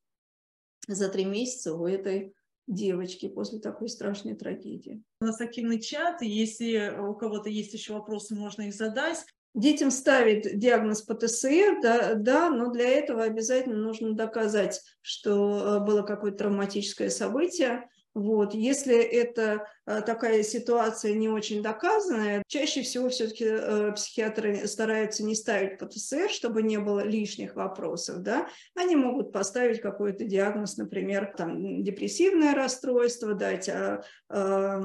[0.87, 2.35] за три месяца у этой
[2.67, 5.03] девочки после такой страшной трагедии.
[5.23, 9.25] У нас активный чат, если у кого-то есть еще вопросы, можно их задать.
[9.55, 16.03] Детям ставить диагноз ПТСР, да, да, но для этого обязательно нужно доказать, что э, было
[16.03, 18.53] какое-то травматическое событие, Вот.
[18.53, 25.35] Если это э, такая ситуация не очень доказанная, чаще всего все-таки э, психиатры стараются не
[25.35, 28.19] ставить ПТСР, чтобы не было лишних вопросов.
[28.23, 28.49] Да?
[28.75, 34.83] Они могут поставить какой-то диагноз, например, там, депрессивное расстройство, дать а, а,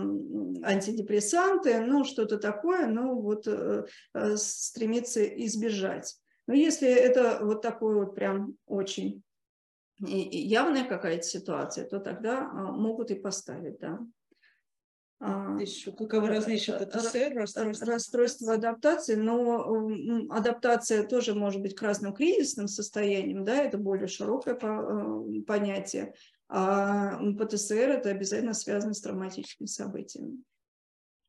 [0.63, 3.85] антидепрессанты, ну что-то такое, ну вот э,
[4.37, 6.15] стремиться избежать.
[6.47, 9.21] Но если это вот такой вот прям очень
[9.99, 13.99] явная какая-то ситуация, то тогда а, могут и поставить, да.
[15.19, 17.87] А, Еще каковы различия ПТСР, расстройство?
[17.87, 19.89] Расстройство адаптации, но
[20.29, 26.13] адаптация тоже может быть к разным кризисным состояниям, да, это более широкое э, понятие.
[26.49, 30.43] А ПТСР это обязательно связано с травматическими событиями.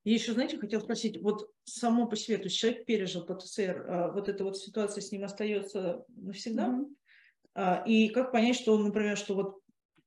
[0.05, 4.13] И еще, знаете, хотел спросить, вот само по себе, то есть человек пережил ПТСР, а
[4.13, 6.69] вот эта вот ситуация с ним остается навсегда?
[6.69, 6.95] Mm-hmm.
[7.61, 9.57] А, и как понять, что, например, что вот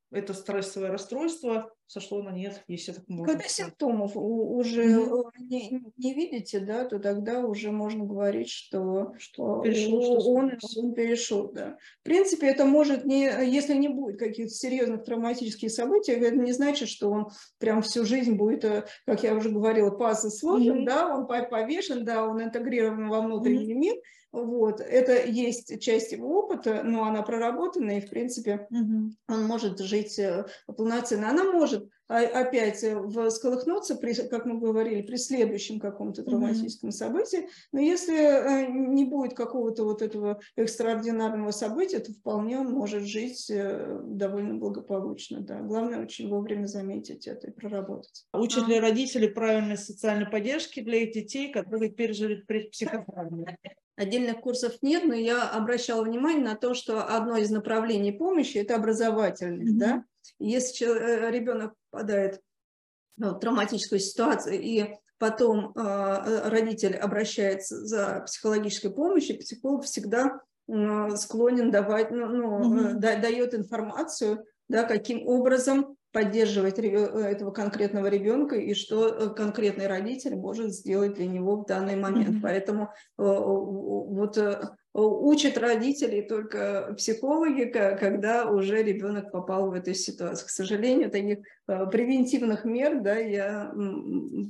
[0.10, 3.34] это стрессовое расстройство сошло на нет, если так можно.
[3.34, 5.24] Когда симптомов уже mm-hmm.
[5.40, 10.94] не, не видите, да, то тогда уже можно говорить, что, что, перешел, что он, он
[10.94, 11.52] перешел.
[11.52, 11.78] Да.
[12.00, 16.88] В принципе, это может не, если не будет каких-то серьезных травматических событий, это не значит,
[16.88, 17.28] что он
[17.58, 20.86] прям всю жизнь будет, э, как я уже говорила, пасы сложен, mm-hmm.
[20.86, 23.78] да, он повешен, да, он интегрирован во внутренний mm-hmm.
[23.78, 23.96] мир,
[24.32, 24.80] вот.
[24.80, 29.12] Это есть часть его опыта, но она проработана, и, в принципе, угу.
[29.28, 31.30] он может жить э, полноценно.
[31.30, 36.94] Она может а, опять э, всколыхнуться, при, как мы говорили, при следующем каком-то травматическом mm-hmm.
[36.94, 37.50] событии.
[37.72, 43.50] Но если э, не будет какого-то вот этого экстраординарного события, то вполне он может жить
[43.50, 45.40] э, довольно благополучно.
[45.40, 45.62] Да.
[45.62, 48.26] Главное очень вовремя заметить это и проработать.
[48.34, 53.46] Учат ли родители правильной социальной поддержки для детей, которые пережили психотравму?
[53.96, 58.76] Отдельных курсов нет, но я обращала внимание на то, что одно из направлений помощи– это
[58.76, 59.72] образовательный.
[59.72, 59.78] Mm-hmm.
[59.78, 60.06] Да?
[60.42, 62.42] Если э, ребенок попадает
[63.18, 70.42] в травматическую ситуацию, и потом э, родитель обращается за психологической помощью, психолог всегда
[71.16, 73.00] склонен давать, ну, ну, mm-hmm.
[73.00, 81.16] дает информацию, да, каким образом поддерживать этого конкретного ребенка и что конкретный родитель может сделать
[81.16, 82.38] для него в данный момент.
[82.38, 82.42] Mm-hmm.
[82.42, 84.38] Поэтому вот
[84.94, 90.48] учат родителей только психологи, когда уже ребенок попал в эту ситуацию.
[90.48, 91.40] К сожалению, таких
[91.86, 93.74] превентивных мер да, я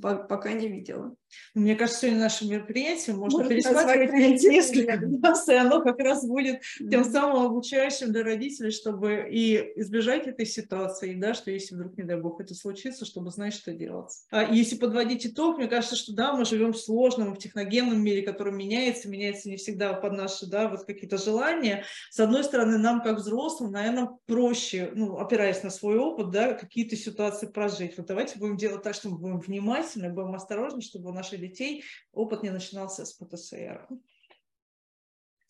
[0.01, 1.15] пока не видела.
[1.53, 6.61] Мне кажется, сегодня наше мероприятие можно, можно пересматривать несколько раз, и оно как раз будет
[6.77, 12.03] тем самым обучающим для родителей, чтобы и избежать этой ситуации, да, что если вдруг, не
[12.03, 14.11] дай бог, это случится, чтобы знать, что делать.
[14.29, 18.23] А если подводить итог, мне кажется, что да, мы живем в сложном, в техногенном мире,
[18.23, 21.83] который меняется, меняется не всегда под наш наши, да, вот какие-то желания.
[22.09, 26.95] С одной стороны, нам, как взрослым, наверное, проще, ну, опираясь на свой опыт, да, какие-то
[26.95, 27.97] ситуации прожить.
[27.97, 31.83] Вот давайте будем делать так, чтобы мы будем внимательны, будем осторожны, чтобы у наших детей
[32.11, 33.87] опыт не начинался с ПТСР.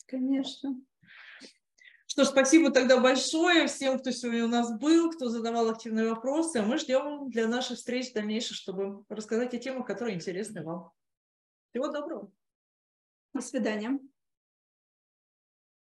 [0.08, 0.76] Конечно.
[2.06, 6.62] Что ж, спасибо тогда большое всем, кто сегодня у нас был, кто задавал активные вопросы.
[6.62, 10.92] Мы ждем для наших встреч дальнейших, чтобы рассказать о темах, которые интересны вам.
[11.70, 12.30] Всего доброго.
[13.34, 13.98] До свидания.